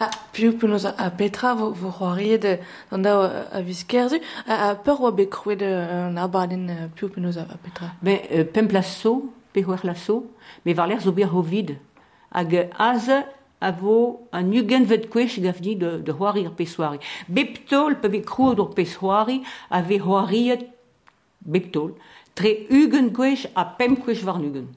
Ah, 0.00 0.10
piou 0.32 0.52
penaos 0.58 0.84
a 0.84 1.10
petra 1.10 1.54
vo, 1.54 1.70
vo 1.72 1.90
c'hoariet 1.90 2.60
an 2.90 3.02
dao 3.02 3.22
a 3.52 3.60
viskerzu, 3.62 4.18
a, 4.46 4.70
a 4.70 4.74
peur 4.74 5.00
oa 5.00 5.12
bet 5.12 5.30
krouet 5.30 5.62
an 5.62 6.18
abadenn 6.18 6.90
piou 6.96 7.10
penaos 7.10 7.36
a, 7.36 7.44
petra? 7.62 7.92
Ben, 8.02 8.18
euh, 8.30 8.44
pemplas 8.44 8.96
so, 8.96 9.30
pe 9.52 9.62
lasso, 9.84 10.24
me 10.64 10.72
var 10.74 10.88
l'air 10.88 11.00
zo 11.00 11.12
bir 11.12 11.26
ho 11.26 11.42
vide. 11.42 11.76
hag 12.30 12.54
az 12.78 13.08
a 13.60 13.72
vo 13.72 14.26
an 14.30 14.52
ugenvet 14.52 15.08
kwech 15.08 15.40
gafni 15.40 15.76
de, 15.76 16.02
de 16.02 16.12
c'hoari 16.12 16.46
ar 16.46 16.54
pesoari. 16.56 16.98
Beptol 17.28 17.98
pe 18.00 18.08
vez 18.08 18.24
kroad 18.24 18.58
ur 18.58 18.72
pesoari 18.72 19.42
a 19.68 19.82
ve 19.82 19.98
c'hoariet 20.00 20.64
beptol. 21.38 21.92
Tre 22.34 22.54
ugen 22.70 23.12
kwech 23.12 23.50
a 23.52 23.64
pem 23.64 23.98
kwech 24.00 24.24
var 24.24 24.40
ugen. 24.40 24.70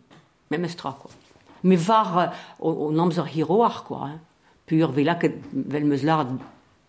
Mem 0.52 0.64
estra, 0.68 0.92
quoi. 0.92 1.12
Me 1.64 1.78
var 1.78 2.34
o, 2.60 2.70
o 2.70 2.92
namzer 2.92 3.26
hiro 3.32 3.62
ar, 3.64 3.84
quoi. 3.88 4.10
Hein. 4.10 4.20
Pur 4.68 4.92
vela 4.92 5.16
ket 5.16 5.40
vel 5.54 5.88
meus 5.88 6.04
lar 6.04 6.28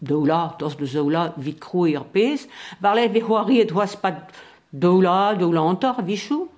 daoula, 0.03 0.57
tos 0.59 0.75
de 0.77 0.91
zaoula, 0.91 1.29
vit 1.37 1.61
kro 1.63 1.87
ar 1.95 2.09
pez. 2.11 2.49
Varle 2.83 3.07
ve 3.07 3.23
c'hoariet 3.23 3.71
oas 3.71 3.95
pat 3.95 4.35
daoula, 4.73 5.37
daoula 5.39 5.63
antar, 5.63 6.03
vichou. 6.03 6.49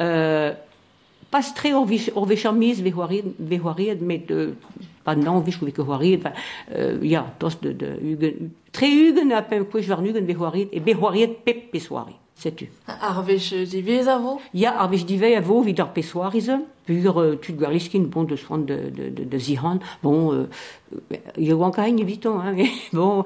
Euh, 0.00 0.50
pas 1.32 1.40
c'hoariet, 1.40 2.12
ve 3.40 3.58
c'hoariet, 3.58 4.00
met 4.02 4.30
euh, 4.30 4.52
pas 5.02 5.16
nan 5.16 5.40
vichou 5.40 5.64
ve 5.64 5.72
c'hoariet, 5.72 6.18
enfin, 6.18 6.32
euh, 6.74 6.98
ya, 7.02 7.24
tos 7.38 7.58
de, 7.62 7.72
de 7.72 7.86
ugen, 8.02 8.50
tre 8.70 8.86
ugen 8.86 9.32
a 9.32 9.40
pem 9.42 9.64
kwech 9.64 9.88
var 9.88 10.02
ugen 10.04 10.26
ve 10.26 10.34
c'hoariet, 10.34 10.68
e 10.72 10.80
be 10.80 10.92
c'hoariet 10.92 11.42
pep 11.42 11.72
pesoari, 11.72 12.12
setu. 12.36 12.68
Ar 12.86 13.22
vech 13.24 13.50
uh, 13.52 13.64
divez 13.64 14.08
a 14.08 14.18
vo? 14.18 14.40
Ya, 14.52 14.74
ar 14.76 14.90
vech 14.92 15.06
dive 15.06 15.32
a 15.34 15.40
vo 15.40 15.62
vid 15.62 15.80
ar 15.80 15.94
pesoarize, 15.94 16.60
pur 16.84 17.18
euh, 17.22 17.36
tud 17.40 17.56
gwerliskin, 17.56 18.10
bon, 18.12 18.24
de 18.24 18.36
soan 18.36 18.66
de, 18.68 18.90
de, 18.90 19.08
de, 19.08 19.24
de 19.24 19.38
zihan, 19.38 19.80
bon, 20.02 20.34
euh, 20.34 20.46
ya 21.38 21.56
oan 21.56 21.72
kain 21.72 21.96
eviton, 21.96 22.40
hein, 22.40 22.52
mais 22.52 22.70
bon, 22.92 23.24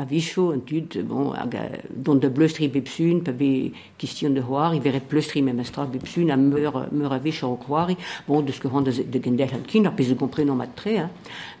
a 0.00 0.04
vicho, 0.04 0.50
un 0.50 0.60
tud, 0.60 0.96
bon, 1.04 1.34
a, 1.34 1.44
don 1.90 2.16
de 2.16 2.28
bleustri 2.28 2.68
bepsun, 2.68 3.20
pa 3.20 3.32
ve 3.32 3.72
kistion 3.98 4.30
de 4.32 4.40
c'hoari, 4.40 4.80
veret 4.80 5.04
bleustri 5.10 5.42
mem 5.42 5.60
astra 5.60 5.84
bepsun, 5.84 6.30
a 6.30 6.36
meur, 6.36 6.86
meur 6.90 7.12
a 7.12 7.18
vech 7.18 7.42
ar 7.44 7.58
c'hoari, 7.60 7.96
bon, 8.26 8.40
deus 8.40 8.58
ket 8.60 8.72
de, 8.84 9.02
de 9.02 9.20
gendel 9.20 9.52
an 9.52 9.66
kin, 9.66 9.86
ar 9.86 9.92
pez 9.92 10.14
komprenon 10.16 10.56
mat 10.56 10.72
tre, 10.74 10.96
hein. 11.02 11.10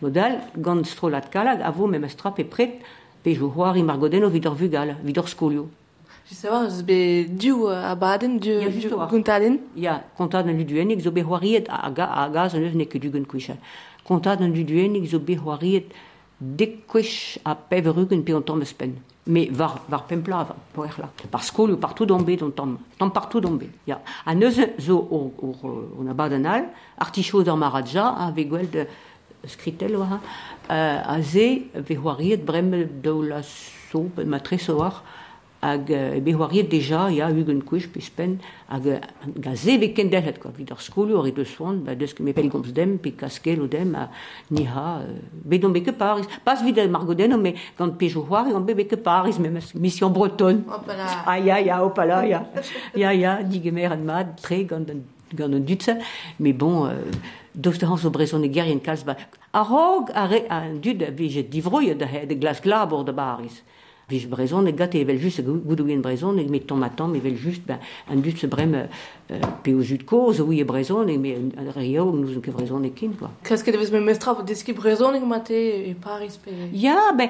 Modal, 0.00 0.40
gant 0.56 0.88
strolat 0.88 1.28
kalag, 1.30 1.60
a 1.60 1.70
vo 1.70 1.86
mem 1.86 2.04
astra 2.04 2.32
pe 2.32 2.44
pret, 2.44 2.80
pe 3.22 3.34
jo 3.34 3.52
c'hoari 3.52 3.82
margodeno 3.82 4.30
vid 4.30 4.46
ar 4.46 4.56
vugal, 4.56 4.96
vid 5.04 5.18
ar 5.18 5.28
skolio. 5.28 5.68
Savoir, 6.30 6.64
eus 6.64 6.80
bet 6.86 7.36
diou 7.36 7.68
a 7.68 7.90
abaden, 7.90 8.38
diou, 8.40 8.96
war. 8.96 9.08
guntaden. 9.10 9.58
Ya, 9.76 10.00
kontad 10.16 10.48
an 10.48 10.56
luduenig 10.56 11.02
zo 11.02 11.10
be 11.10 11.20
c'hoariet 11.20 11.68
a, 11.68 11.90
ga, 11.90 12.06
a 12.06 12.28
gaz 12.30 12.54
an 12.54 12.64
eus 12.64 12.74
ne 12.74 12.86
ket 12.86 13.04
ugen 13.04 13.26
kwechat. 13.26 13.58
Kontad 14.06 14.40
an 14.40 14.54
luduenig 14.54 15.10
zo 15.10 15.18
be 15.18 15.36
c'hoariet 15.36 15.92
dek 16.40 16.86
kwech 16.88 17.38
a 17.44 17.54
pev 17.54 17.92
rugen 17.92 18.24
pe 18.24 18.34
an 18.34 18.42
tamm 18.42 18.64
pempla, 20.08 20.46
var 20.74 20.98
là. 20.98 21.10
Par 21.30 21.44
skol 21.44 21.72
ou 21.72 21.76
partout 21.76 22.06
dombe, 22.06 22.36
donc 22.36 22.54
tam, 22.54 22.78
tam 22.98 23.12
partout 23.12 23.40
dombe. 23.40 23.66
Ja. 23.86 24.00
A 24.26 24.34
neus 24.34 24.58
zo 24.78 24.96
o, 24.96 25.32
o, 25.38 25.54
o 25.98 26.02
na 26.02 26.14
badanal, 26.14 26.64
artichaut 26.98 27.44
d'ar 27.44 27.56
maradja, 27.56 28.08
a 28.08 28.30
ve 28.30 28.44
gwell 28.44 28.70
de 28.70 28.86
skritel 29.46 29.96
oa, 29.96 30.20
a 30.68 31.22
ze 31.22 31.66
brem 32.36 32.88
do 33.02 33.22
la 33.22 33.42
so, 33.42 34.08
ma 34.24 34.40
tre 34.40 34.58
hag 35.60 35.90
hoariet 36.32 36.70
deja, 36.70 37.08
ya 37.12 37.28
hugen 37.28 37.60
kouch, 37.62 37.88
pis 37.92 38.08
pen, 38.10 38.40
hag 38.68 38.86
ga 39.36 39.54
ze 39.56 39.76
ve 39.78 39.92
kendelhet, 39.92 40.38
quoi, 40.40 40.52
vid 40.56 40.72
ar 40.72 40.80
skol 40.80 41.12
ur 41.12 41.30
de 41.30 41.44
soan, 41.44 41.82
ba 41.84 41.94
deus 41.94 42.14
me 42.18 42.32
pel 42.32 42.48
gomz 42.48 42.72
dem, 42.72 42.98
pe 42.98 43.12
kaskel 43.12 43.60
o 43.60 43.66
dem, 43.66 43.94
a 43.94 44.08
niha, 44.50 45.02
uh, 45.04 45.20
be 45.44 45.58
don 45.58 45.72
be 45.72 45.82
ke 45.82 45.92
paris, 45.92 46.26
pas 46.44 46.62
vid 46.62 46.78
margoden, 46.90 47.36
mais 47.36 47.54
gant 47.76 47.92
pejou 47.92 48.24
hoari, 48.24 48.54
on 48.54 48.64
be 48.64 48.74
be 48.74 48.84
ke 48.84 48.96
paris, 48.96 49.38
me 49.38 49.50
mission 49.74 50.10
bretonne. 50.10 50.64
Hopala. 50.66 51.24
Ah, 51.26 51.38
ya, 51.38 51.58
ya, 51.58 51.80
hopala, 51.80 52.24
ya. 52.26 52.46
Ya, 52.94 53.12
ya, 53.12 53.42
digemer 53.42 53.92
an 53.92 54.04
mad, 54.04 54.40
tre, 54.40 54.64
gant 54.64 54.88
an, 54.88 55.04
gant 55.34 55.52
an. 55.52 55.98
Mais 56.38 56.54
bon, 56.54 56.86
euh, 56.86 56.94
dos 57.54 57.76
de 57.78 57.84
hans 57.84 58.04
o 58.04 58.10
brezon 58.10 58.42
e 58.44 58.80
kalz 58.80 59.04
ba. 59.04 59.16
A 59.52 59.62
rog, 59.62 60.10
a, 60.14 60.26
re, 60.26 60.46
a 60.48 60.70
dud, 60.70 61.02
a 61.02 61.10
da 61.94 62.06
he, 62.06 62.26
de 62.26 62.34
glas 62.34 62.60
glabor 62.62 63.04
de 63.04 63.12
baris. 63.12 63.62
Vije 64.10 64.26
brezon 64.28 64.66
e 64.66 64.72
gat 64.72 64.94
e 64.94 65.04
met 65.04 66.66
tom 66.66 67.14
e 67.14 67.20
ben, 67.20 68.20
dud 68.22 68.36
se 68.38 68.46
brem 68.46 68.74
euh, 68.74 70.04
koz, 70.04 70.40
oui 70.40 70.60
e 70.60 70.64
me 71.18 71.36
nous 72.20 72.40
ke 72.40 72.50
kin, 72.94 73.12
quoi. 73.12 73.30
Devez 73.72 73.92
me 73.92 74.00
mestra 74.00 74.34
po 74.34 74.42
deski 74.42 74.72
brezonig 74.72 75.22
mate 75.22 75.54
e 75.54 75.94
Paris 75.94 76.36
pe... 76.36 76.50
Ya, 76.72 77.12
ben, 77.16 77.28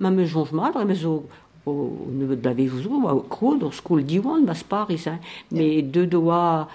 ma 0.00 0.10
me 0.10 0.26
jonge 0.26 0.52
mat, 0.52 0.74
me 0.84 0.94
zo 0.94 1.24
o 1.66 1.90
nevet 2.12 2.42
da 2.42 2.52
vez 2.52 2.70
zo, 2.70 3.06
a 3.08 3.14
krod, 3.28 3.62
o 3.62 3.70
skol 3.70 4.02
diwan, 4.02 4.44
bas 4.46 4.62
Paris, 4.62 5.06
hein. 5.06 5.18
Mais 5.50 5.82
de 5.82 6.06
doa, 6.06 6.68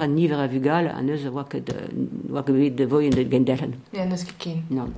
an 0.00 0.14
niver 0.14 0.40
a 0.40 0.46
vugal, 0.46 0.88
an 0.88 1.08
eus 1.08 1.24
a 1.24 1.30
oa 1.32 1.44
ket, 1.44 1.70
euh, 1.72 2.32
oa 2.32 2.42
ket 2.42 2.54
bet 2.54 2.76
de 2.76 2.84
voien 2.84 3.10
de 3.10 3.24
gendelen. 3.24 3.74
Ya, 3.92 4.04
neus 4.04 4.24
ket 4.24 4.36
ken. 4.38 4.62
Non. 4.68 4.92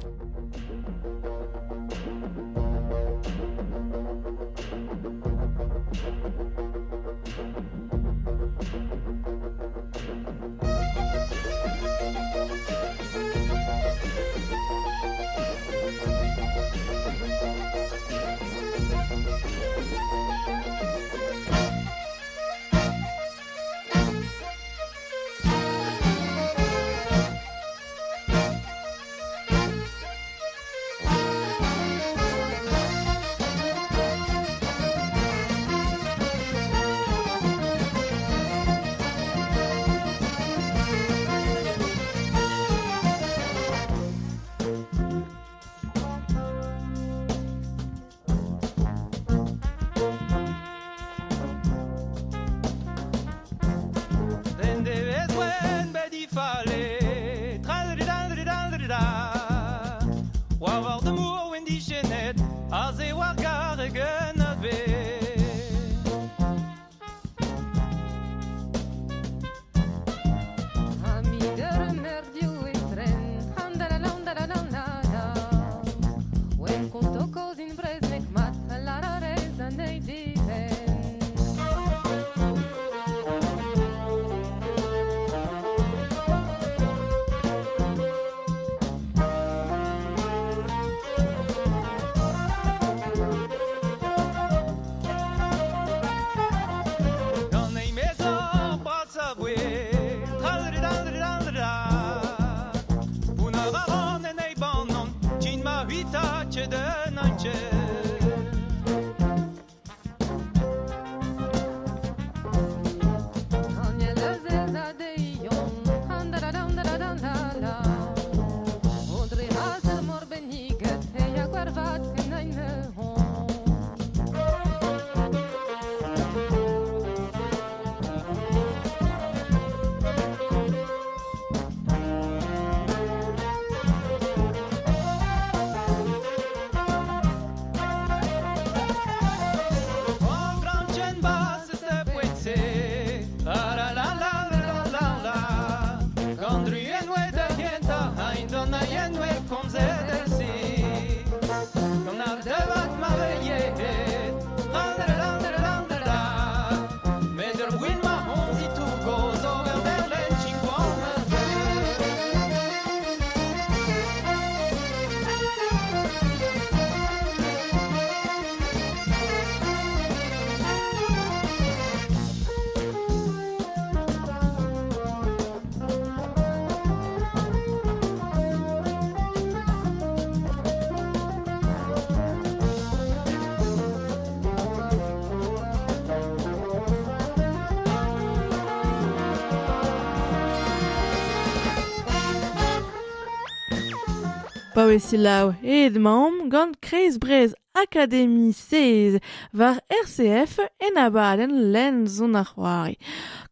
e 194.90 194.98
selaou 194.98 195.52
ed 195.62 195.94
maom 196.02 196.48
gant 196.50 196.74
Kreiz 196.82 197.14
Brez 197.22 197.52
Akademi 197.78 198.52
16 198.52 199.20
var 199.54 199.76
RCF 200.02 200.58
en 200.86 200.96
abaden 200.98 201.52
len 201.72 202.06
zon 202.08 202.34
ar 202.34 202.48
c'hoari. 202.48 202.96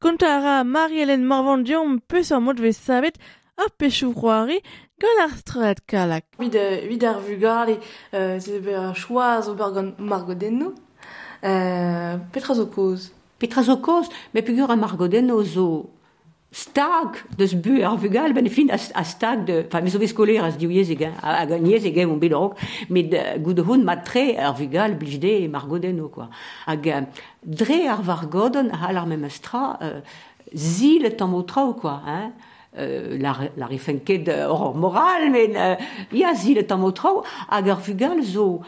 Kontara 0.03 0.64
Marie-Hélène 0.64 1.29
Morvandion 1.31 2.01
peus 2.11 2.33
ar 2.33 2.40
mod 2.40 2.59
vez 2.59 2.74
savet 2.74 3.20
ar 3.57 3.70
pechou 3.79 4.11
c'hoari 4.14 4.59
gant 4.98 5.22
ar 5.27 5.37
straet 5.38 5.85
kalak. 5.87 6.24
Vid, 6.42 6.57
vid 6.90 7.05
ar 7.05 7.20
vugale 7.22 7.79
euh, 8.14 8.40
se 8.40 8.59
ber 8.59 8.81
ar 8.88 8.96
choaz 8.96 9.46
ober 9.48 9.70
gant 9.77 9.94
Margodenno 9.98 10.72
euh, 11.44 12.16
petra 12.33 12.55
zo 12.55 12.66
koz. 12.66 13.12
Petra 13.38 13.62
zo 13.62 13.77
koz, 13.77 14.11
me 14.35 14.42
pugur 14.42 14.70
a 14.70 14.77
Margodenno 14.77 15.38
zo 15.44 15.68
stag 16.50 17.24
dus 17.37 17.52
bu 17.61 17.82
ar 17.84 17.98
vugal 17.98 18.32
ben 18.32 18.48
fin 18.50 18.70
a, 18.70 18.78
a 18.94 19.04
stag 19.04 19.44
de 19.44 19.64
enfin 19.66 19.82
mes 19.82 19.94
oves 19.94 20.08
skoler 20.08 20.42
as 20.42 20.56
diouez 20.56 20.88
egen 20.88 21.12
a, 21.22 21.44
egen 21.44 22.18
met 22.88 23.11
de 23.11 23.40
goude 23.44 23.62
hun 23.62 23.84
mat 23.84 24.04
tre 24.04 24.37
ar 24.37 24.56
vugal 24.56 24.96
blijde 24.96 25.44
e 25.44 25.48
margodeno 25.48 26.08
quoi. 26.08 26.28
Hag 26.66 26.87
euh, 26.87 27.02
dre 27.42 27.88
ar 27.88 28.02
vargodon 28.02 28.70
a 28.70 28.88
ar 28.88 29.78
euh, 29.82 30.00
zil 30.54 31.16
tam 31.16 31.34
o 31.34 31.42
trao 31.42 31.74
quoi 31.74 32.00
hein. 32.06 32.32
Euh, 32.78 33.18
la, 33.18 33.34
la 33.56 33.66
rifenket 33.66 34.28
hor 34.28 34.76
moral 34.76 35.30
men 35.30 35.56
euh, 35.56 35.76
ya 36.12 36.34
zil 36.34 36.66
tam 36.66 36.84
o 36.84 36.92
trao 36.92 37.24
hag 37.48 37.66
zo 38.22 38.62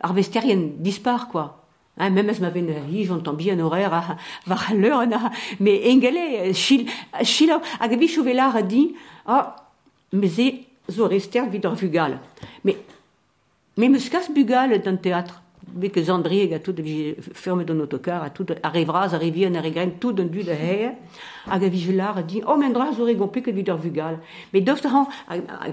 ar 0.00 0.14
quoi 1.30 1.65
Hein, 1.98 2.10
même 2.10 2.32
si 2.34 2.42
m'avait 2.42 2.62
hi 2.90 3.04
j'entends 3.04 3.32
bien 3.32 3.58
horaire 3.58 3.94
à 3.94 4.16
var 4.46 4.74
l'heure 4.74 5.04
mais 5.60 5.82
engele 5.90 6.52
chil 6.54 6.86
chil 7.22 7.50
a 7.80 7.88
gabi 7.88 8.06
chouvelar 8.06 8.54
a 8.54 8.60
dit 8.60 8.94
ah 9.26 9.56
mais 10.12 10.28
c'est 10.28 10.64
zo 10.90 11.06
rester 11.08 11.46
vidor 11.46 11.74
vugal 11.74 12.18
mais 12.64 12.76
mais 13.78 13.88
me 13.88 13.98
casse 14.10 14.30
bugal 14.30 14.82
d'un 14.82 14.96
théâtre 14.96 15.42
mais 15.76 15.90
que 15.90 16.02
Zandri 16.02 16.52
a 16.52 16.58
tout 16.58 16.74
ferme 17.34 17.60
à 17.60 18.66
arriver 18.66 19.46
à 19.46 19.60
regret 19.60 19.94
tout 20.00 20.12
d'un 20.12 20.24
du 20.24 20.42
de 20.42 20.52
a 21.48 21.54
a 21.54 22.22
dit 22.22 22.42
oh 22.46 22.56
mendra 22.56 22.92
zo 22.92 23.04
rigompi 23.04 23.42
que 23.42 23.50
vidor 23.50 23.78
vugal. 23.78 24.18
Mais 24.52 24.60
d'oft 24.60 24.86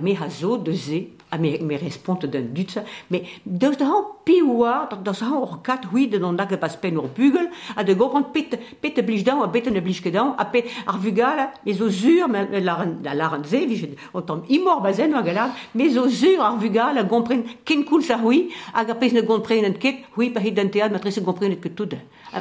mais 0.01 0.15
hazo 0.15 0.57
de 0.57 0.71
zé 0.71 1.09
a 1.31 1.37
me, 1.37 1.57
me 1.59 2.27
d'un 2.27 2.41
dut 2.41 2.79
mais 3.09 3.23
deus 3.45 3.75
da 3.75 3.85
han 3.85 4.03
piwa 4.23 4.87
dat 4.89 5.21
han 5.21 6.09
de 6.09 6.17
non 6.17 6.35
pas 6.35 6.77
pen 6.77 6.95
ur 6.95 7.07
bugel 7.07 7.49
a 7.75 7.83
de 7.83 7.93
go 7.93 8.09
prend 8.09 8.31
pet 8.33 8.59
pet 8.81 9.05
blij 9.05 9.23
down 9.23 9.41
a 9.41 9.47
ne 9.47 9.79
a 10.37 10.51
ar 10.85 10.99
vugal 10.99 11.49
ur 11.65 12.29
la 12.61 13.13
la 13.13 13.39
ze 13.43 13.65
vi 13.65 13.95
on 14.13 14.21
tom 14.21 14.43
imor 14.49 14.81
bazen 14.81 15.13
a 15.13 15.21
galad 15.21 15.51
mais 15.73 15.97
aux 15.97 16.23
ur 16.23 16.41
ar 16.41 16.57
vugal 16.57 16.97
a 16.97 17.03
gompren 17.03 17.43
ken 17.65 17.83
cool 17.83 18.03
sa 18.03 18.17
hui 18.17 18.49
a 18.73 18.83
ga 18.85 18.93
pes 18.93 19.13
ne 19.13 19.21
ket 19.71 19.92
hui 20.17 20.29
pa 20.29 20.39
hit 20.39 20.55
dentead 20.55 20.91
matrice 20.91 21.21
gompren 21.21 21.55
que 21.59 21.69
tout 21.69 21.89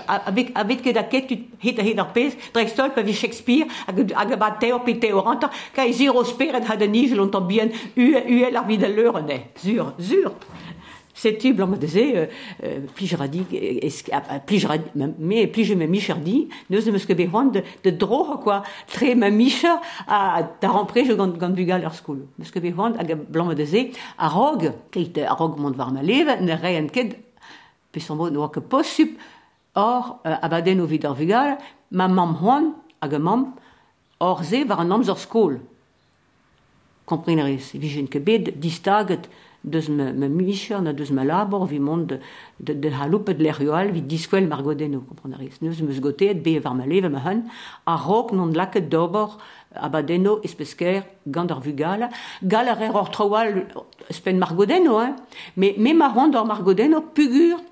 avec 0.08 0.52
avec 0.54 0.94
da 0.94 1.02
ket 1.02 1.26
tu 1.26 1.36
hit 1.62 1.78
a 1.78 1.82
hit 1.82 1.98
ar 1.98 2.12
pes 2.12 2.36
drek 2.54 2.68
stol 2.68 2.92
pa 2.94 3.02
vi 3.02 3.12
Shakespeare 3.12 3.66
a 3.86 4.24
ga 4.24 4.36
bat 4.36 4.58
teo 4.60 4.78
pe 4.78 4.98
teo 4.98 5.20
ranta 5.20 5.50
ka 5.74 5.90
zero 5.92 6.24
speret 6.24 6.64
ha 6.68 6.76
de 6.76 6.86
nigel 6.86 7.20
on 7.20 7.28
tom 7.28 7.46
bien 7.46 7.68
l'heure 7.96 9.22
ne 9.22 9.38
zur 9.56 9.92
zur 9.98 10.32
c'est 11.22 11.52
blanc 11.52 11.68
disait 11.68 12.16
euh, 12.16 12.26
euh, 12.64 12.80
je 13.00 13.16
radis 13.16 13.44
plus 14.46 14.58
je 14.58 14.66
radis 14.66 14.84
mais 15.18 15.46
plus 15.46 15.64
je 15.64 15.74
me 15.74 15.86
michardi 15.86 16.48
ne 16.70 16.80
se 16.80 16.90
me 16.90 16.98
ce 16.98 17.06
que 17.06 17.12
besoin 17.12 17.44
de 17.44 17.62
de 17.84 18.04
quoi. 18.42 18.62
Très 18.88 19.14
ma 19.14 19.30
micha 19.30 19.80
à 20.08 20.42
ta 20.60 20.68
rentrée 20.68 21.04
je 21.04 21.12
leur 21.12 21.94
school. 21.94 22.26
Blanc 23.28 23.52
disait 23.54 23.90
à 24.18 24.28
rogue 24.28 24.72
rogue 25.38 25.58
ma 25.58 26.02
ne 26.02 26.52
rien 26.52 26.86
que 26.86 27.00
peseurt 27.92 28.18
mod 28.18 28.32
n'oa 28.32 28.50
ket 28.52 28.68
posup, 28.68 29.16
or 29.74 30.18
euh, 30.26 30.36
abaden 30.42 30.80
o 30.80 30.86
vid 30.86 31.04
ar 31.04 31.14
vugal, 31.16 31.56
ma 31.90 32.08
mam 32.08 32.34
hoan 32.40 32.72
hag 33.00 33.18
mam, 33.20 33.52
hor 34.20 34.44
se 34.44 34.64
war 34.64 34.80
an 34.80 34.92
amz 34.92 35.12
skol. 35.16 35.60
Komprenerez, 37.04 37.72
vijen 37.74 38.08
ket 38.08 38.24
bet, 38.24 38.52
distaget, 38.60 39.28
deus 39.62 39.88
me, 39.88 40.12
me 40.12 40.28
micher 40.28 40.80
na 40.82 40.92
deus 40.92 41.10
ma 41.10 41.24
labor 41.24 41.66
vi 41.66 41.78
mont 41.78 42.06
de, 42.06 42.18
de, 42.58 42.74
de 42.74 42.90
haloupet 42.90 43.38
lerioal 43.38 43.92
vi 43.92 44.02
diskwell 44.02 44.48
mar 44.48 44.62
godeno, 44.62 45.02
komprenerez. 45.08 45.60
Neus 45.60 45.80
meus 45.80 46.00
gotet 46.00 46.42
be 46.42 46.58
var 46.60 46.74
ma 46.74 46.86
leve 46.86 47.08
ma 47.08 47.18
han, 47.24 47.44
a 47.86 47.96
rok 47.96 48.32
non 48.32 48.52
laket 48.52 48.88
dobor 48.90 49.38
abadeno 49.74 50.40
espesker 50.44 51.02
gant 51.26 51.50
ar 51.50 51.62
vugal, 51.64 52.08
gal 52.42 52.68
ar 52.68 52.82
er 52.82 52.94
or 52.94 53.10
troal 53.10 53.64
spen 54.10 54.38
mar 54.38 54.54
godeno, 54.54 54.98
hein? 55.00 55.16
me, 55.56 55.74
me 55.78 55.94
ma 55.94 56.12
ar 56.12 56.44
mar 56.46 56.62
godeno 56.62 57.00
pugur 57.14 57.71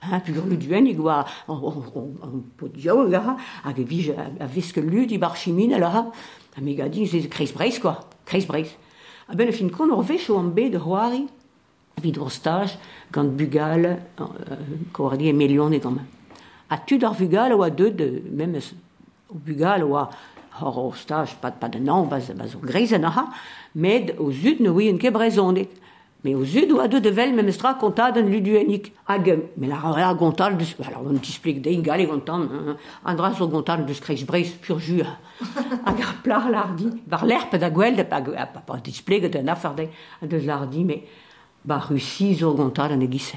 Ha, 0.00 0.20
pugur 0.24 0.46
lu 0.48 0.56
duen 0.56 0.86
igwa, 0.88 1.26
gwa 1.46 1.72
an 2.24 2.38
pot 2.56 2.72
diaou 2.72 3.04
e 3.04 3.18
hag 3.20 3.78
e 3.78 3.84
vij 3.84 4.14
a 4.16 4.46
veske 4.48 4.80
lu 4.80 5.04
di 5.06 5.18
bar 5.18 5.36
chimin 5.36 5.74
ala 5.76 5.90
ha, 5.92 6.02
ha 6.56 6.60
mega 6.62 6.88
din, 6.88 7.06
se 7.06 7.20
kreiz 7.28 7.52
breiz, 7.52 7.78
kwa, 7.78 7.98
kreiz 8.24 8.46
breiz. 8.48 8.72
Ha 9.28 9.34
ben 9.34 9.48
e 9.48 9.52
fin 9.52 9.68
kon 9.68 9.92
or 9.92 10.02
vecho 10.02 10.38
an 10.38 10.54
bet 10.56 10.74
ur 10.74 10.80
c'hoari, 10.80 11.26
vid 12.00 12.16
ur 12.16 12.30
staj, 12.32 12.78
gant 13.12 13.36
bugal, 13.36 14.00
koardi 14.92 15.28
e 15.28 15.34
melion 15.36 15.76
et 15.76 15.84
an. 15.84 16.00
Ha 16.70 16.78
tud 16.78 17.04
ar 17.04 17.14
bugal 17.18 17.52
oa 17.58 17.68
deud, 17.68 18.00
mem 18.32 18.56
o 18.56 19.36
bugal 19.36 19.84
oa 19.84 20.08
hor 20.62 20.78
o 20.80 20.94
staj, 20.96 21.36
pad 21.42 21.60
pad 21.60 21.76
an 21.76 21.92
an, 21.92 22.08
baz, 22.08 22.32
baz 22.32 22.56
ur 22.56 22.64
greiz 22.64 22.94
an 22.96 23.04
aha, 23.04 23.28
med 23.74 24.14
o 24.16 24.32
zud 24.32 24.64
ne 24.64 24.72
ouien 24.72 24.96
ket 24.96 25.12
brezondek. 25.12 25.76
Mais 26.22 26.34
aux 26.34 26.42
yeux 26.42 26.66
doa 26.66 26.86
de 26.86 26.98
devel 26.98 27.34
me 27.34 27.42
mestra 27.42 27.74
kontad 27.74 28.18
an 28.18 28.26
luduenik 28.28 28.92
hag 29.06 29.40
mais 29.56 29.68
la 29.68 29.76
rare 29.76 30.14
gontal 30.16 30.58
de 30.58 30.64
alors 30.86 31.02
on 31.06 31.14
t'explique 31.14 31.62
de 31.62 31.70
ingale 31.70 32.06
gontan 32.06 32.46
andra 33.04 33.32
so 33.34 33.48
gontal 33.48 33.86
de 33.86 33.94
screx 33.94 34.24
breis 34.24 34.50
pur 34.60 34.78
jus 34.78 35.02
hag 35.86 35.96
plar 36.22 36.50
lardi 36.50 36.88
bar 37.06 37.24
l'herpe 37.24 37.56
da 37.56 37.70
gwel 37.70 37.96
de 37.96 38.02
pag 38.02 38.28
pa 38.66 38.78
t'explique 38.78 39.30
de 39.30 39.38
na 39.38 39.54
farde 39.56 39.88
de 40.20 40.36
lardi 40.36 40.84
mais 40.84 41.04
bar 41.64 41.88
russi 41.88 42.34
zo 42.34 42.52
gontal 42.52 42.92
en 42.92 43.00
egisse. 43.00 43.36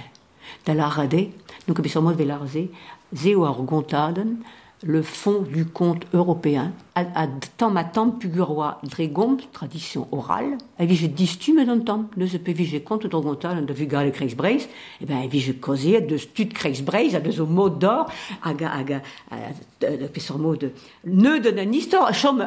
da 0.65 0.73
nous 0.73 1.29
donc 1.67 1.81
bisomo 1.81 2.11
de 2.11 2.23
larze 2.23 2.67
zeo 3.13 3.45
ar 3.45 3.55
gontaden 3.61 4.39
le 4.83 5.01
fond 5.01 5.41
du 5.41 5.65
conte 5.65 6.05
européen 6.13 6.71
a, 6.95 7.01
a 7.15 7.27
tant 7.57 7.71
ma 7.71 7.83
tant 7.83 8.09
puguroi 8.09 8.79
dregom 8.83 9.37
tradition 9.51 10.07
orale 10.11 10.57
a 10.77 10.85
vi 10.85 10.95
je 10.95 11.07
distume 11.07 11.63
d'un 11.65 11.79
temps 11.79 12.05
ne 12.17 12.27
se 12.27 12.37
peut 12.37 12.51
vi 12.51 12.65
je 12.65 12.77
compte 12.77 13.07
drogontal 13.07 13.65
de 13.65 13.73
vugal 13.73 14.11
Kreisbreis 14.11 14.67
et 15.01 15.05
ben 15.05 15.27
vi 15.27 15.39
je 15.39 15.53
causé 15.53 16.01
de 16.01 16.17
stud 16.17 16.53
Kreisbreis 16.53 17.15
a 17.15 17.19
de 17.19 17.31
zo 17.31 17.45
mot 17.45 17.69
d'or 17.69 18.11
aga 18.43 18.69
aga 18.71 19.01
de 19.79 20.07
pe 20.07 20.21
mot 20.37 20.55
de 20.55 20.71
ne 21.05 21.39
de 21.39 21.51
nan 21.51 21.73
histoire 21.73 22.13
chom 22.13 22.45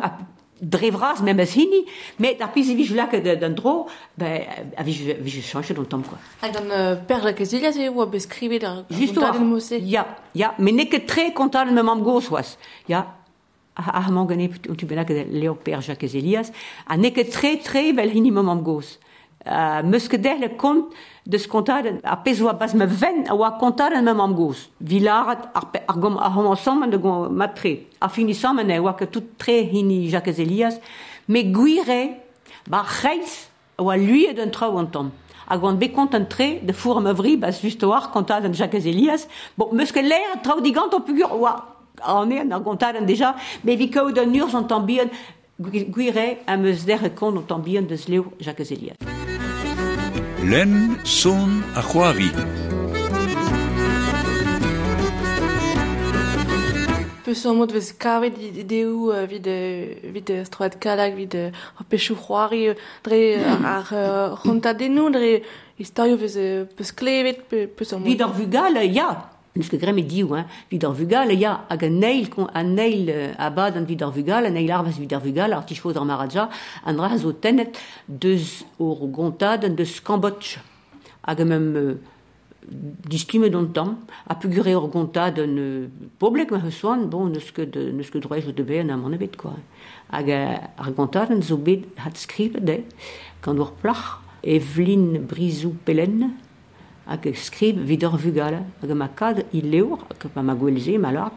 drevras 0.61 1.23
même 1.23 1.41
as 1.41 1.57
hini 1.57 1.85
mais 2.19 2.37
a 2.41 2.49
pis 2.49 2.75
vi 2.75 2.89
là 2.95 3.07
que 3.07 3.17
d'un 3.17 3.51
dro 3.51 3.87
ben 4.17 4.43
vi 4.81 5.15
vi 5.21 5.31
je 5.31 5.41
change 5.41 5.73
dans 5.73 5.83
le 5.83 5.87
temps 5.87 6.01
quoi 6.01 6.19
Hag 6.43 6.53
dan 6.53 6.67
uh, 6.67 6.97
perle 7.07 7.35
kezilia 7.35 7.73
se 7.73 7.89
oa 7.89 8.07
beskrivet 8.07 8.65
ar 8.65 8.85
Juste 8.91 9.19
ar 9.19 9.41
mose. 9.41 9.75
Ja, 9.83 10.07
ja, 10.35 10.55
mais 10.59 10.73
n'est 10.73 10.89
que 10.89 10.97
très 10.97 11.33
content 11.33 11.67
me 11.67 11.83
mam 11.83 12.03
gos 12.03 12.31
was. 12.31 12.59
Ja, 12.89 13.15
a 13.75 14.07
a 14.07 14.11
man 14.11 14.27
gane 14.27 14.49
tu 14.77 14.87
ben 14.87 15.05
que 15.05 15.13
Leo 15.13 15.55
Père 15.55 15.81
Jacques 15.81 16.15
Elias, 16.15 16.51
a 16.87 16.97
n'est 16.97 17.13
que 17.13 17.23
très 17.31 17.59
très 17.59 17.93
bel 17.93 18.15
hini 18.15 18.31
me 18.31 18.43
mam 18.43 18.63
gos. 18.63 18.99
Uh, 19.47 19.81
meus 19.87 20.09
que 20.09 20.17
der 20.17 20.39
le 20.41 20.49
compte 20.49 20.93
de 21.25 21.39
ce 21.39 21.47
compta 21.47 21.81
a 22.03 22.17
peso 22.17 22.49
a 22.49 22.53
bas 22.53 22.75
me 22.75 22.85
ven 22.85 23.29
a 23.29 23.35
oa 23.37 23.53
compta 23.61 23.89
me 24.03 24.13
mam 24.13 24.35
gos. 24.35 24.71
Vilar 24.81 25.51
ar 25.55 25.71
pe- 25.71 25.83
ar 25.87 25.97
gom 25.99 26.19
a 26.19 26.29
hom 26.29 26.47
ensemble 26.47 26.91
de. 27.57 27.87
A 28.01 28.09
me 28.55 28.65
que 28.95 29.05
tout 29.05 29.23
très 29.39 29.63
hini 29.63 30.11
Jacques 30.11 30.37
Elias, 30.41 30.81
mais 31.29 31.45
guire 31.45 32.17
ba 32.67 32.83
reis 33.03 33.49
oa 33.79 33.97
lui 33.97 34.35
d'un 34.35 34.51
a 35.49 35.57
tre 36.25 36.59
de 36.61 36.73
four 36.73 37.01
meuvri 37.01 37.37
bas 37.37 37.53
just 37.63 37.85
Jacques 38.53 38.75
Elias. 38.75 39.29
Bon, 39.57 39.69
meus 39.73 39.93
que 39.93 40.01
l'air 40.01 40.43
digant 40.61 40.91
o 40.93 40.99
pugur 40.99 41.29
an 42.05 42.27
an 42.97 43.07
deja, 43.07 43.37
me 43.63 43.77
guire 45.57 46.39
a 46.49 46.57
meus 46.57 46.85
der 46.85 47.05
e 47.05 47.11
kont 47.11 47.37
an 47.37 47.43
tambien 47.43 47.83
de 47.83 47.97
zleo 47.97 48.33
Jacques 48.41 48.73
Elias. 48.73 48.97
len 50.51 50.99
son 51.05 51.65
a 51.75 51.83
c'hoari. 51.83 52.31
Peus 57.25 57.45
an 57.47 57.57
mod 57.59 57.73
vez 57.73 57.91
kavet 57.99 58.39
ideo 58.63 59.11
vid, 59.27 59.49
vid 60.15 60.31
stroad 60.47 60.79
kalak, 60.79 61.17
vid 61.19 61.35
ar 61.35 61.87
pechou 61.91 62.15
c'hoari, 62.15 62.77
dre 63.03 63.21
ar 63.75 63.91
rontadennoù, 64.45 65.11
dre 65.11 65.33
istario 65.83 66.17
vez 66.17 66.37
peus 66.77 66.93
klevet, 66.93 67.43
peus 67.49 67.93
an 67.93 68.05
mod... 68.05 68.11
Vid 68.11 68.23
ar 68.23 68.31
vugal, 68.31 68.79
ya, 68.87 69.11
Que 69.57 69.79
greme 69.79 70.03
diou, 70.03 70.35
hein, 70.37 70.45
ya 71.33 71.65
hag 71.71 71.85
a 71.85 71.89
neil, 71.89 72.29
kon- 72.29 72.51
a 72.53 72.63
neil 72.63 73.09
euh, 73.09 73.33
abad 73.39 73.77
an 73.77 73.87
vid 73.87 74.03
ar 74.03 74.13
vugal, 74.13 74.45
a 74.45 74.51
neil 74.51 74.71
arvaz 74.71 74.99
vid 74.99 75.15
ar 75.15 75.23
vugal, 75.23 75.55
ar 75.55 75.65
tichvoz 75.65 75.97
ar 75.97 76.05
maradja, 76.05 76.51
an 76.85 76.93
dra 76.97 77.17
zo 77.17 77.33
tenet 77.33 77.79
deus 78.07 78.67
ur 78.79 79.09
gontad 79.09 79.65
an 79.65 79.75
deus 79.75 79.99
kambotch. 80.05 80.59
Hag 81.25 81.41
mem 81.41 81.77
euh, 81.77 81.95
distume 83.09 83.49
don 83.49 83.73
tam, 83.73 83.97
a 84.29 84.35
pugure 84.35 84.75
ur 84.77 84.91
gontad 84.93 85.41
an 85.41 85.57
euh, 85.57 85.89
poblek 86.19 86.51
ma 86.53 86.61
bon, 87.09 87.31
ket, 87.51 87.73
de, 87.73 87.91
neus 87.93 88.11
ket 88.11 88.21
drej 88.29 88.47
o 88.47 88.53
de 88.53 88.63
am 88.93 89.07
an 89.07 89.15
ebet, 89.15 89.39
quoi. 89.41 89.57
Hag 90.13 90.29
bet 91.57 91.87
hat 91.97 92.19
de, 92.61 92.83
gant 93.43 93.57
ur 93.59 93.73
plach, 93.73 94.21
Evelyn 94.45 95.25
Brizou 95.27 95.75
Pelen, 95.85 96.37
hag 97.07 97.33
skrib 97.35 97.79
vidor 97.87 98.17
vugal, 98.19 98.63
hag 98.83 98.95
ma 98.95 99.09
kad 99.09 99.45
il 99.53 99.71
leur, 99.71 100.07
hag 100.11 100.31
pa 100.33 100.43
ma 100.43 100.55
gwelze, 100.55 100.99
ma 100.99 101.13
lar, 101.13 101.33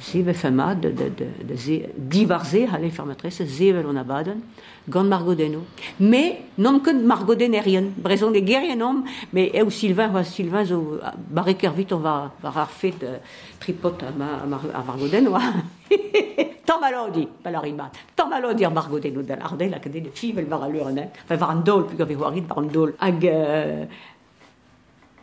zeve 0.00 0.34
fema 0.34 0.74
de, 0.74 0.94
de, 0.94 1.10
de, 1.14 1.26
de 1.44 1.56
ze, 1.56 1.88
divarze 1.94 2.66
hale 2.66 2.82
l'infermatresse, 2.82 3.44
zevel 3.46 3.86
on 3.86 3.96
abaden, 3.96 4.42
gant 4.88 5.08
margodeno. 5.08 5.64
Me, 5.98 6.22
nom 6.56 6.80
ket 6.80 7.02
margoden 7.04 7.54
erien, 7.54 7.90
brezon 7.96 8.32
de 8.32 8.40
gerien 8.44 8.82
om, 8.82 9.02
me 9.32 9.48
eo 9.52 9.70
Sylvain, 9.70 10.14
oa 10.14 10.24
Sylvain 10.24 10.64
zo 10.66 10.80
barre 11.28 11.54
kervit 11.56 11.92
on 11.92 12.00
va, 12.00 12.14
va 12.40 12.52
rarfet 12.54 13.04
uh, 13.04 13.18
tripot 13.60 14.02
a, 14.02 14.12
ma, 14.16 14.30
a, 14.40 14.46
mar, 14.46 14.64
a 14.72 14.84
margoden 14.86 15.28
oa. 15.28 15.42
Tant 16.70 16.78
malodi, 16.78 17.24
palarimat, 17.42 17.96
tant 18.14 18.28
malodi 18.30 18.64
ar 18.64 18.70
margodeno 18.70 19.24
da 19.26 19.34
l'arde, 19.36 19.66
la 19.72 19.80
kadet 19.82 20.04
de 20.04 20.12
fivel 20.14 20.46
var 20.46 20.62
a 20.62 20.68
l'urnet, 20.70 21.18
enfin 21.24 21.36
var 21.36 21.50
an 21.50 21.64
dol, 21.66 21.82
pug 21.88 22.00
a 22.00 22.06
vez 22.06 22.16
var 22.16 22.32
an 22.32 22.72
dol, 22.72 22.94
hag... 23.00 23.28
Uh, 23.28 24.08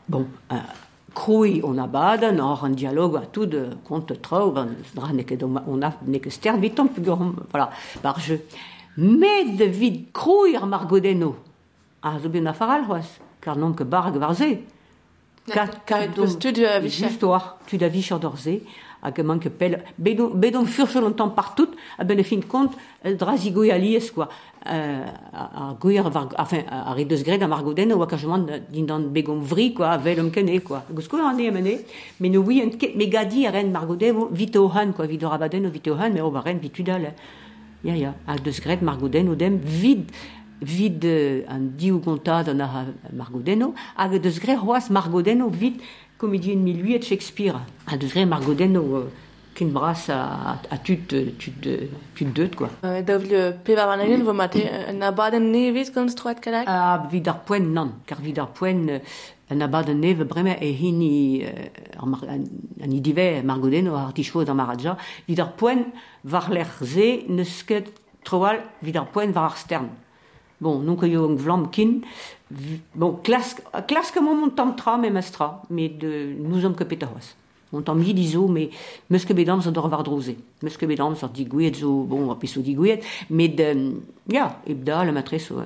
bon, 0.10 0.28
euh, 0.52 0.56
krui 1.14 1.62
on 1.64 1.78
abaden, 1.78 2.40
or 2.40 2.64
un 2.66 2.70
dialogue 2.70 3.18
a 3.18 3.26
tout 3.26 3.46
de 3.46 3.70
compte 3.84 4.22
ket 5.24 5.44
on 5.44 5.82
a 5.82 5.94
ne 6.06 6.18
ket 6.20 6.30
stern 6.32 6.62
ur, 6.64 7.20
voilà, 7.52 7.70
bar 8.04 8.20
jeu. 8.20 8.42
Met 8.98 9.58
de 9.58 9.66
vid 9.66 10.12
krui 10.14 10.56
ar 10.56 10.68
margodeno, 10.68 11.36
a 12.02 12.20
zo 12.20 12.30
ben 12.30 12.48
a 12.48 12.54
faral 12.54 12.86
c'hoaz, 12.86 13.20
car 13.42 13.58
non 13.58 13.74
que 13.74 13.84
varze. 13.84 14.60
Oar, 17.24 17.58
tu 17.68 17.78
da 17.78 17.88
vicher 17.88 18.20
d'orze, 18.20 18.62
hag 19.02 19.20
man 19.24 19.40
que 19.40 19.50
pel, 19.50 19.78
bedon, 19.98 20.30
bedon 20.36 20.66
furche 20.66 20.96
longtemps 21.00 21.30
partout, 21.30 21.70
a 21.98 22.04
ben 22.04 22.20
e 22.20 22.24
fin 22.24 22.42
kont, 22.42 22.72
el 23.06 23.16
drazi 23.18 23.52
gouy 23.52 23.72
alies, 23.72 24.12
quoi. 24.14 24.28
Euh, 24.66 25.06
a, 25.34 25.70
a 25.72 26.10
var- 26.10 26.34
enfin, 26.38 26.64
a 26.68 26.94
ri 26.94 27.06
deus 27.06 27.24
gred 27.24 27.42
a 27.44 27.48
margoden, 27.48 27.94
oa 27.94 28.08
kajman 28.08 28.46
din 28.70 28.86
dan 28.86 29.08
begom 29.14 29.40
vri, 29.42 29.74
quoi, 29.74 29.86
a 29.88 29.98
vel 29.98 30.20
um 30.20 30.32
kene, 30.32 30.60
quoi. 30.62 30.82
Gos 30.92 31.08
kou 31.08 31.22
an 31.22 31.40
e 31.40 31.48
amene, 31.48 31.78
mais 32.20 32.30
no 32.30 32.42
oui, 32.42 32.60
ket, 32.78 32.96
me 32.96 33.06
gadi 33.08 33.46
a 33.48 33.52
ren 33.52 33.72
margoden, 33.72 34.18
o 34.18 34.28
vite 34.32 34.58
o 34.58 34.68
han, 34.68 34.92
quoi, 34.94 35.08
vite 35.08 35.24
o 35.24 35.30
rabaden, 35.30 35.68
o 35.68 35.70
vite 35.72 35.88
o 35.92 35.96
han, 35.96 36.12
mais 36.12 36.22
o 36.24 36.32
va 36.32 36.42
ren 36.42 36.60
vitudal. 36.60 37.14
Ya, 37.84 37.96
ya, 37.96 38.16
a 38.26 38.36
deus 38.36 38.60
gred 38.60 38.82
margoden, 38.82 39.30
o 39.30 39.36
dem 39.36 39.60
vid, 39.64 40.10
vid 40.62 41.06
euh, 41.06 41.44
an 41.48 41.72
diou 41.78 42.00
gontad 42.00 42.50
an 42.50 42.62
ar 42.62 42.92
margodeno, 43.14 43.74
hag 43.96 44.18
deus 44.22 44.40
gre 44.40 44.58
c'hoaz 44.58 44.90
margodeno 44.90 45.50
vid 45.50 45.82
komedien 46.18 46.58
miluet 46.64 47.04
Shakespeare. 47.04 47.62
A 47.88 47.98
deus 47.98 48.14
gre 48.14 48.26
margodeno 48.26 48.84
euh, 48.98 49.10
ken 49.58 49.72
bras 49.74 50.10
a, 50.10 50.60
a 50.70 50.78
tud, 50.78 51.14
euh, 51.14 51.32
tud, 51.40 51.66
euh, 51.66 51.88
tud 52.16 52.34
deut, 52.34 52.56
quoi. 52.56 52.70
Euh, 52.86 53.02
Davle 53.02 53.58
pe 53.66 53.76
var 53.76 53.90
an 53.90 54.04
egen, 54.06 54.24
vo 54.26 54.34
mate 54.34 54.62
un 54.90 55.02
abaden 55.02 55.50
nevis 55.52 55.90
gant 55.94 56.10
stroet 56.14 56.42
kalak. 56.44 56.70
A 56.70 57.08
vid 57.12 57.28
ar 57.28 57.42
poen 57.46 57.72
nan, 57.74 57.96
car 58.06 58.22
vid 58.22 58.38
ar 58.40 58.52
poen 58.54 58.86
euh, 58.90 59.00
an 59.50 59.64
abad 59.66 59.90
an 59.90 60.02
neve 60.04 60.28
breme 60.30 60.58
e 60.62 60.72
hini 60.78 61.44
euh, 61.48 62.02
an, 62.04 62.46
an 62.84 62.94
i 62.94 63.02
dive 63.02 63.42
margodeno 63.44 63.96
ar 63.98 64.14
tichvoz 64.14 64.50
an 64.50 64.60
maradja, 64.62 64.98
vid 65.28 65.42
ar 65.42 65.54
poen 65.58 65.88
var 66.24 66.52
l'er 66.54 66.70
ze 66.84 67.24
neus 67.30 67.64
ket 67.66 67.90
troal 68.28 68.62
vid 68.84 68.98
ar 69.02 69.10
poen 69.14 69.34
var 69.34 69.52
ar 69.52 69.58
stern. 69.58 69.90
Bon, 70.60 70.82
que 70.98 71.06
yo 71.06 71.28
un 71.28 71.36
vlam 71.36 71.70
kin, 71.70 72.02
vi- 72.50 72.82
bon, 72.96 73.20
klask, 73.24 73.60
klask 73.88 74.16
mo 74.22 74.34
mon 74.34 74.50
tam 74.50 74.76
tra 74.76 74.98
me 74.98 75.10
mestra, 75.10 75.62
mais 75.70 75.90
de 75.90 76.34
nous 76.40 76.66
hommes 76.66 76.76
que 76.76 76.84
pétaros. 76.84 77.36
Mon 77.72 77.82
tam 77.84 78.02
yid 78.02 78.18
izo, 78.18 78.48
mais 78.48 78.70
meus 79.10 79.26
que 79.26 79.34
bedam 79.34 79.62
so 79.62 79.70
dor 79.72 79.88
var 79.90 80.02
droze. 80.04 80.36
Meus 80.64 80.78
que 80.78 80.86
bedam 80.88 81.16
so 81.16 81.28
digouet 81.28 81.76
zo, 81.76 82.04
bon, 82.04 82.32
a 82.32 82.36
piso 82.36 82.62
digouet, 82.62 83.02
mais 83.30 83.50
de, 83.50 83.94
ja, 84.32 84.58
ebda 84.66 85.04
la 85.06 85.12
matrice 85.12 85.52
au, 85.52 85.62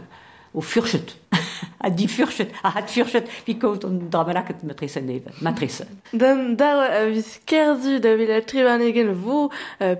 o 0.53 0.61
furchet. 0.61 1.15
a 1.83 1.89
di 1.89 2.07
furchet, 2.07 2.51
a 2.63 2.69
hat 2.75 2.89
furchet, 2.89 3.27
vi 3.45 3.57
kaut 3.57 3.85
on 3.85 4.09
dramalaket 4.11 4.63
matrisa 4.63 5.01
neve, 5.01 5.31
matrice. 5.41 5.85
Dan 6.13 6.55
dar 6.55 6.83
a 6.91 7.05
vis 7.09 7.39
kerzu 7.45 7.99
da 7.99 8.15
vila 8.15 8.41
trivan 8.41 8.81
egen 8.81 9.13
vo, 9.13 9.49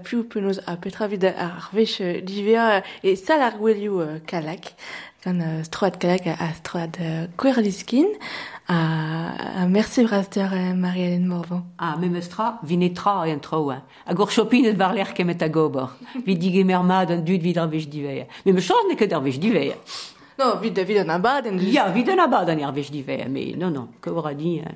piu 0.03 0.23
penaos 0.23 0.59
a 0.67 0.75
petra 0.77 1.07
vid 1.07 1.25
ar 1.25 1.57
arvech 1.57 1.97
divea 2.25 2.83
e 3.03 3.15
sal 3.15 3.41
ar 3.41 3.57
gwelio 3.57 4.19
kalak, 4.27 4.73
gant 5.23 5.65
stroad 5.65 5.97
kalak 6.01 6.27
a 6.27 6.53
stroad 6.59 6.99
kwerliskin, 7.37 8.09
a 8.71 9.67
merci 9.67 10.05
braster 10.05 10.49
Marie-Hélène 10.75 11.25
Morvan. 11.25 11.65
A 11.77 11.97
memestra, 11.97 12.59
vinetra 12.63 13.27
e 13.27 13.31
an 13.31 13.41
hein. 13.41 13.81
a 14.05 14.13
gor 14.13 14.29
chopin 14.29 14.65
et 14.65 14.73
varler 14.73 15.13
kemet 15.13 15.41
a 15.41 15.49
gobor, 15.49 15.89
vi 16.25 16.35
digemer 16.35 16.77
mermad 16.77 17.11
an 17.11 17.25
dud 17.25 17.41
vid 17.41 17.57
ar 17.57 17.67
vech 17.67 17.89
divea. 17.89 18.27
Me 18.45 18.53
me 18.53 18.61
chanz 18.61 18.87
ne 18.87 18.95
ket 18.95 19.13
ar 19.13 19.21
vech 19.21 19.39
divea. 19.39 19.75
Non, 20.41 20.59
vid 20.59 20.79
vid 20.79 20.97
an 20.97 21.09
abaden. 21.09 21.59
Ya, 21.59 21.91
vid 21.91 22.09
an 22.09 22.19
abad 22.19 22.49
an 22.49 22.63
ar 22.63 22.73
vech 22.73 22.89
diveia, 22.91 23.27
mais 23.29 23.55
non, 23.57 23.71
non, 23.71 23.87
que 24.01 24.09
aura 24.09 24.33
dit, 24.33 24.59
hein. 24.59 24.75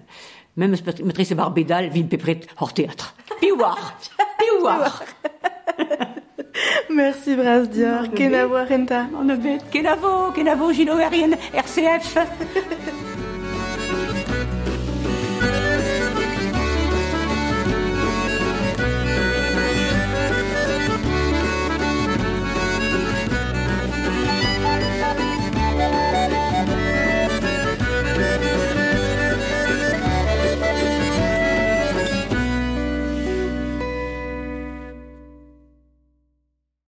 Même 0.57 0.75
matrice 1.03 1.33
bar 1.33 1.51
bedal, 1.51 1.89
vid 1.89 2.07
pepret 2.07 2.41
hors 2.59 2.73
théâtre. 2.73 3.15
Piouar, 3.39 3.97
piouar. 4.39 5.03
Merci 6.89 7.35
Brasdior, 7.35 8.13
ken 8.15 8.35
a 8.35 8.45
voir 8.45 8.71
enta. 8.71 9.07
On 9.19 9.29
a 9.29 9.37
kenavo, 9.71 10.31
kenavo, 10.33 10.71
Gino 10.71 10.97
RCF. 10.97 12.17